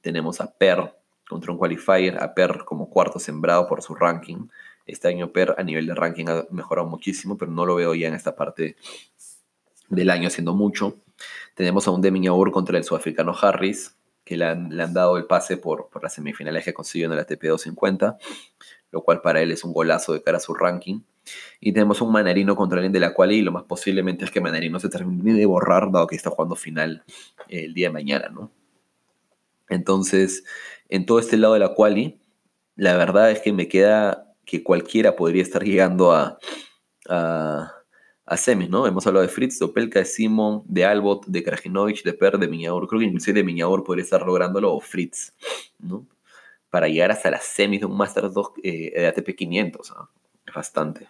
Tenemos 0.00 0.40
a 0.40 0.50
Per 0.50 0.96
contra 1.28 1.52
un 1.52 1.58
qualifier. 1.58 2.22
A 2.22 2.32
Per 2.32 2.64
como 2.64 2.88
cuarto 2.88 3.18
sembrado 3.18 3.68
por 3.68 3.82
su 3.82 3.94
ranking. 3.94 4.48
Este 4.86 5.08
año 5.08 5.30
Per 5.30 5.56
a 5.58 5.62
nivel 5.62 5.86
de 5.86 5.94
ranking 5.94 6.24
ha 6.28 6.46
mejorado 6.50 6.88
muchísimo, 6.88 7.36
pero 7.36 7.50
no 7.50 7.66
lo 7.66 7.74
veo 7.74 7.94
ya 7.94 8.08
en 8.08 8.14
esta 8.14 8.34
parte 8.34 8.76
del 9.90 10.08
año 10.08 10.28
haciendo 10.28 10.54
mucho. 10.54 11.01
Tenemos 11.54 11.86
a 11.86 11.90
un 11.90 12.00
Demi 12.00 12.26
contra 12.52 12.78
el 12.78 12.84
sudafricano 12.84 13.34
Harris, 13.40 13.96
que 14.24 14.36
le 14.36 14.44
han, 14.44 14.70
dado 14.94 15.16
el 15.16 15.26
pase 15.26 15.56
por, 15.56 15.88
por 15.90 16.02
las 16.02 16.14
semifinales 16.14 16.64
que 16.64 16.72
consiguió 16.72 17.06
en 17.06 17.12
el 17.12 17.18
ATP 17.18 17.42
250 17.42 18.18
lo 18.92 19.02
cual 19.02 19.20
para 19.22 19.40
él 19.40 19.50
es 19.50 19.64
un 19.64 19.72
golazo 19.72 20.12
de 20.12 20.22
cara 20.22 20.36
a 20.36 20.40
su 20.40 20.54
ranking. 20.54 21.00
Y 21.60 21.72
tenemos 21.72 22.00
un 22.00 22.12
Manarino 22.12 22.54
contra 22.54 22.78
alguien 22.78 22.92
de 22.92 23.00
la 23.00 23.14
cual 23.14 23.32
y 23.32 23.42
lo 23.42 23.50
más 23.50 23.64
posiblemente 23.64 24.24
es 24.24 24.30
que 24.30 24.40
Manarino 24.40 24.78
se 24.78 24.88
termine 24.88 25.32
de 25.32 25.46
borrar, 25.46 25.90
dado 25.90 26.06
que 26.06 26.14
está 26.14 26.30
jugando 26.30 26.54
final 26.54 27.02
eh, 27.48 27.64
el 27.64 27.74
día 27.74 27.88
de 27.88 27.94
mañana, 27.94 28.28
¿no? 28.28 28.52
Entonces, 29.68 30.44
en 30.90 31.06
todo 31.06 31.18
este 31.18 31.38
lado 31.38 31.54
de 31.54 31.60
la 31.60 31.74
quali, 31.74 32.20
la 32.76 32.96
verdad 32.96 33.30
es 33.30 33.40
que 33.40 33.52
me 33.52 33.68
queda 33.68 34.34
que 34.44 34.62
cualquiera 34.62 35.16
podría 35.16 35.42
estar 35.42 35.64
llegando 35.64 36.12
a, 36.12 36.38
a 38.24 38.36
semis, 38.36 38.70
¿no? 38.70 38.86
Hemos 38.86 39.06
hablado 39.06 39.26
de 39.26 39.32
Fritz, 39.32 39.58
de 39.58 39.64
Opelka, 39.64 39.98
de 39.98 40.04
Simon, 40.04 40.62
de 40.66 40.84
Albot, 40.84 41.26
de 41.26 41.42
Krajinovic, 41.42 42.02
de 42.04 42.12
Per, 42.12 42.38
de 42.38 42.48
Miñaur. 42.48 42.86
Creo 42.86 43.00
que 43.00 43.06
inclusive 43.06 43.40
de 43.40 43.44
Miñaur 43.44 43.84
podría 43.84 44.04
estar 44.04 44.24
lográndolo, 44.24 44.72
o 44.72 44.80
Fritz, 44.80 45.34
¿no? 45.78 46.06
para 46.72 46.88
llegar 46.88 47.10
hasta 47.10 47.30
las 47.30 47.44
semis 47.44 47.80
de 47.80 47.86
un 47.86 47.94
Masters 47.98 48.32
2 48.32 48.52
eh, 48.62 48.92
de 48.98 49.06
ATP 49.06 49.36
500. 49.36 49.92
Es 50.46 50.54
bastante. 50.54 51.06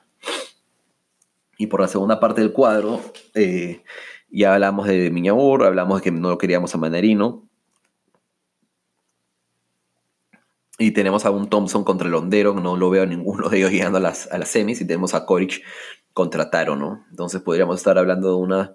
Y 1.57 1.69
por 1.69 1.81
la 1.81 1.87
segunda 1.87 2.19
parte 2.19 2.41
del 2.41 2.53
cuadro, 2.53 3.01
eh, 3.35 3.85
ya 4.29 4.55
hablamos 4.55 4.89
de 4.89 5.09
Miñabur, 5.13 5.63
hablamos 5.63 6.01
de 6.01 6.03
que 6.03 6.11
no 6.11 6.37
queríamos 6.37 6.75
a 6.75 6.79
Manarino. 6.79 7.49
Y 10.79 10.91
tenemos 10.91 11.25
a 11.27 11.31
un 11.31 11.49
Thompson 11.49 11.85
contra 11.85 12.09
el 12.09 12.15
Hondero, 12.17 12.55
no 12.55 12.77
lo 12.77 12.91
veo 12.91 13.05
a 13.05 13.07
ninguno 13.07 13.49
de 13.49 13.59
ellos 13.59 13.71
llegando 13.71 13.99
a 13.99 14.01
las, 14.01 14.33
a 14.33 14.39
las 14.39 14.49
semis. 14.49 14.81
Y 14.81 14.85
tenemos 14.85 15.15
a 15.15 15.25
Koric 15.27 15.63
contra 16.13 16.51
Taro, 16.51 16.77
¿no? 16.77 17.05
Entonces 17.11 17.41
podríamos 17.43 17.77
estar 17.77 17.99
hablando 17.99 18.29
de 18.29 18.37
una, 18.37 18.75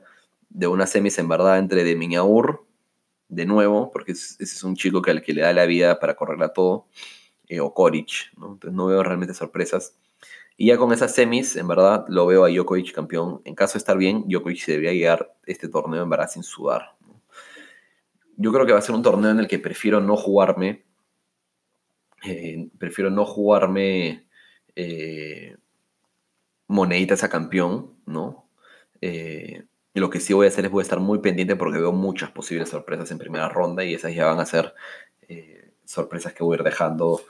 de 0.50 0.67
una 0.67 0.88
semis 0.88 1.17
en 1.19 1.28
verdad 1.28 1.60
entre 1.60 1.84
de 1.84 1.95
Miñaur, 1.95 2.65
de 3.30 3.45
nuevo, 3.45 3.91
porque 3.91 4.13
ese 4.13 4.41
es 4.41 4.63
un 4.63 4.76
chico 4.76 5.02
que 5.02 5.12
al 5.12 5.21
que 5.21 5.34
le 5.34 5.41
da 5.41 5.54
la 5.54 5.65
vida 5.65 6.00
para 6.00 6.15
correrla 6.15 6.54
todo, 6.54 6.88
eh, 7.47 7.60
o 7.60 7.73
Koric, 7.73 8.34
¿no? 8.38 8.54
Entonces 8.54 8.73
no 8.73 8.88
veo 8.88 9.04
realmente 9.04 9.34
sorpresas. 9.34 9.97
Y 10.58 10.67
ya 10.67 10.78
con 10.78 10.91
esas 10.91 11.13
semis, 11.13 11.56
en 11.56 11.67
verdad, 11.67 12.06
lo 12.10 12.26
veo 12.26 12.43
a 12.43 12.50
Djokovic 12.50 12.91
campeón. 12.91 13.41
En 13.45 13.54
caso 13.54 13.73
de 13.73 13.80
estar 13.80 13.95
bien, 13.95 14.23
Djokovic 14.28 14.65
debería 14.65 14.91
llegar 14.91 15.36
este 15.45 15.67
torneo 15.69 16.02
en 16.02 16.10
verdad 16.10 16.30
sin 16.30 16.41
sudar. 16.41 16.95
Yo 18.38 18.52
creo 18.52 18.65
que 18.65 18.73
va 18.73 18.80
a 18.80 18.82
ser 18.82 18.95
un 18.95 19.04
torneo 19.04 19.30
en 19.30 19.39
el 19.39 19.47
que 19.47 19.60
prefiero 19.60 20.02
no 20.02 20.17
jugarme. 20.17 20.84
Eh, 22.26 22.69
prefiero 22.80 23.12
no 23.12 23.23
jugarme 23.23 24.28
eh, 24.76 25.58
moneditas 26.67 27.23
a 27.23 27.30
campeón, 27.30 27.93
¿no? 28.06 28.49
Eh, 29.01 29.63
lo 29.93 30.10
que 30.10 30.19
sí 30.19 30.34
voy 30.34 30.45
a 30.45 30.49
hacer 30.49 30.65
es 30.65 30.71
voy 30.71 30.82
a 30.82 30.84
estar 30.84 30.99
muy 30.99 31.19
pendiente 31.19 31.56
porque 31.56 31.80
veo 31.80 31.91
muchas 31.91 32.32
posibles 32.32 32.69
sorpresas 32.69 33.10
en 33.12 33.17
primera 33.17 33.49
ronda 33.49 33.84
y 33.84 33.93
esas 33.93 34.13
ya 34.13 34.25
van 34.25 34.39
a 34.39 34.45
ser 34.45 34.73
sorpresas 35.86 36.34
que 36.34 36.43
voy 36.43 36.56
a 36.56 36.60
ir 36.60 36.63
dejando 36.63 37.21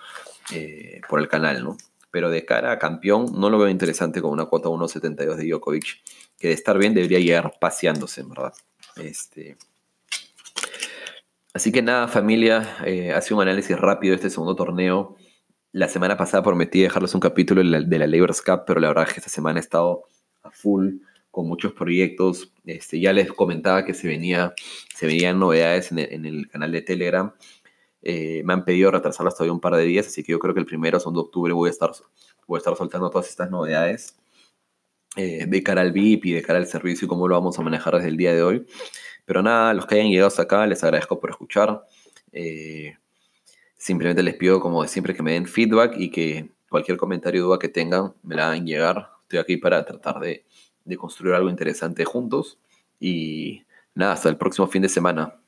por 1.08 1.20
el 1.20 1.28
canal, 1.28 1.64
¿no? 1.64 1.78
pero 2.12 2.30
de 2.30 2.46
cara 2.46 2.72
a 2.72 2.80
campeón 2.80 3.28
no 3.40 3.50
lo 3.50 3.60
veo 3.60 3.70
interesante 3.70 4.22
con 4.22 4.32
una 4.32 4.46
cuota 4.46 4.70
1.72 4.70 5.36
de 5.36 5.48
Djokovic, 5.48 6.02
que 6.40 6.48
de 6.48 6.54
estar 6.54 6.78
bien 6.78 6.94
debería 6.94 7.20
llegar 7.20 7.54
paseándose, 7.60 8.22
en 8.22 8.30
verdad. 8.30 8.54
Este... 8.96 9.58
Así 11.54 11.72
que 11.72 11.82
nada, 11.82 12.08
familia, 12.08 12.78
eh, 12.86 13.12
hace 13.12 13.34
un 13.34 13.42
análisis 13.42 13.78
rápido 13.78 14.12
de 14.12 14.16
este 14.16 14.30
segundo 14.30 14.56
torneo. 14.56 15.16
La 15.78 15.88
semana 15.88 16.18
pasada 16.18 16.42
prometí 16.42 16.82
dejarles 16.82 17.14
un 17.14 17.20
capítulo 17.20 17.62
de 17.62 17.70
la, 17.70 18.08
de 18.08 18.36
Cup, 18.44 18.64
pero 18.66 18.80
la 18.80 18.88
verdad 18.88 19.06
es 19.08 19.14
que 19.14 19.20
esta 19.20 19.30
semana 19.30 19.60
he 19.60 19.62
estado 19.62 20.06
a 20.42 20.50
full 20.50 20.96
con 21.30 21.48
muchos 21.48 21.72
proyectos. 21.74 22.52
Este, 22.66 23.00
ya 23.00 23.14
les 23.14 23.32
comentaba 23.32 23.86
que 23.86 23.94
se, 23.94 24.08
venía, 24.08 24.56
se 24.96 25.06
venían 25.06 25.38
novedades 25.38 25.92
en 25.92 26.26
el, 26.26 26.50
canal 26.50 26.72
de 26.72 26.82
Telegram. 26.82 27.32
Eh, 28.02 28.42
me 28.44 28.54
han 28.54 28.66
pedido 28.66 28.90
retrasarlo 28.90 29.28
hasta 29.28 29.44
hoy 29.44 29.52
un 29.52 29.60
par 29.60 29.76
de 29.76 29.84
días, 29.84 30.08
así 30.08 30.24
que 30.24 30.32
yo 30.32 30.40
creo 30.40 30.56
que 30.56 30.62
el 30.62 30.66
primero, 30.66 31.00
segundo 31.00 31.22
de 31.22 31.26
octubre, 31.28 31.54
voy 31.54 31.68
a 31.68 31.72
estar, 31.72 31.92
voy 32.48 32.58
a 32.58 32.62
estar 32.62 32.76
soltando 32.76 33.12
todas 33.12 33.30
estas 33.30 33.52
novedades 33.52 34.18
eh, 35.16 35.46
de 35.48 35.62
cara 35.62 35.82
al 35.82 35.92
VIP 35.92 36.26
y 36.26 36.32
de 36.32 36.42
cara 36.42 36.58
al 36.58 36.66
servicio 36.66 37.06
y 37.06 37.08
cómo 37.08 37.28
lo 37.28 37.36
vamos 37.36 37.60
a 37.60 37.62
manejar 37.62 37.94
desde 37.98 38.10
el 38.10 38.18
día 38.18 38.34
de 38.34 38.42
hoy. 38.42 38.66
Pero 39.26 39.44
nada, 39.44 39.76
los 39.76 39.86
que 39.86 39.94
hayan 39.94 40.10
llegado 40.10 40.30
hasta 40.30 40.42
acá, 40.42 40.66
les 40.66 40.84
agradezco 40.84 41.20
por 41.20 41.30
escuchar. 41.30 41.84
Eh, 42.32 42.98
simplemente 43.88 44.22
les 44.22 44.36
pido, 44.36 44.60
como 44.60 44.86
siempre, 44.86 45.16
que 45.16 45.24
me 45.24 45.32
den 45.32 45.48
feedback 45.48 45.96
y 45.98 46.12
que 46.12 46.52
cualquier 46.70 46.98
comentario 46.98 47.44
o 47.44 47.48
duda 47.48 47.60
que 47.60 47.70
tengan 47.70 48.14
me 48.22 48.36
la 48.36 48.48
hagan 48.48 48.66
llegar. 48.68 49.12
Estoy 49.24 49.40
aquí 49.40 49.56
para 49.56 49.86
tratar 49.86 50.20
de, 50.20 50.46
de 50.84 50.98
construir 50.98 51.34
algo 51.34 51.50
interesante 51.50 52.04
juntos. 52.04 52.60
Y 53.00 53.64
nada, 53.96 54.12
hasta 54.12 54.28
el 54.28 54.36
próximo 54.38 54.68
fin 54.68 54.82
de 54.82 54.90
semana. 54.90 55.40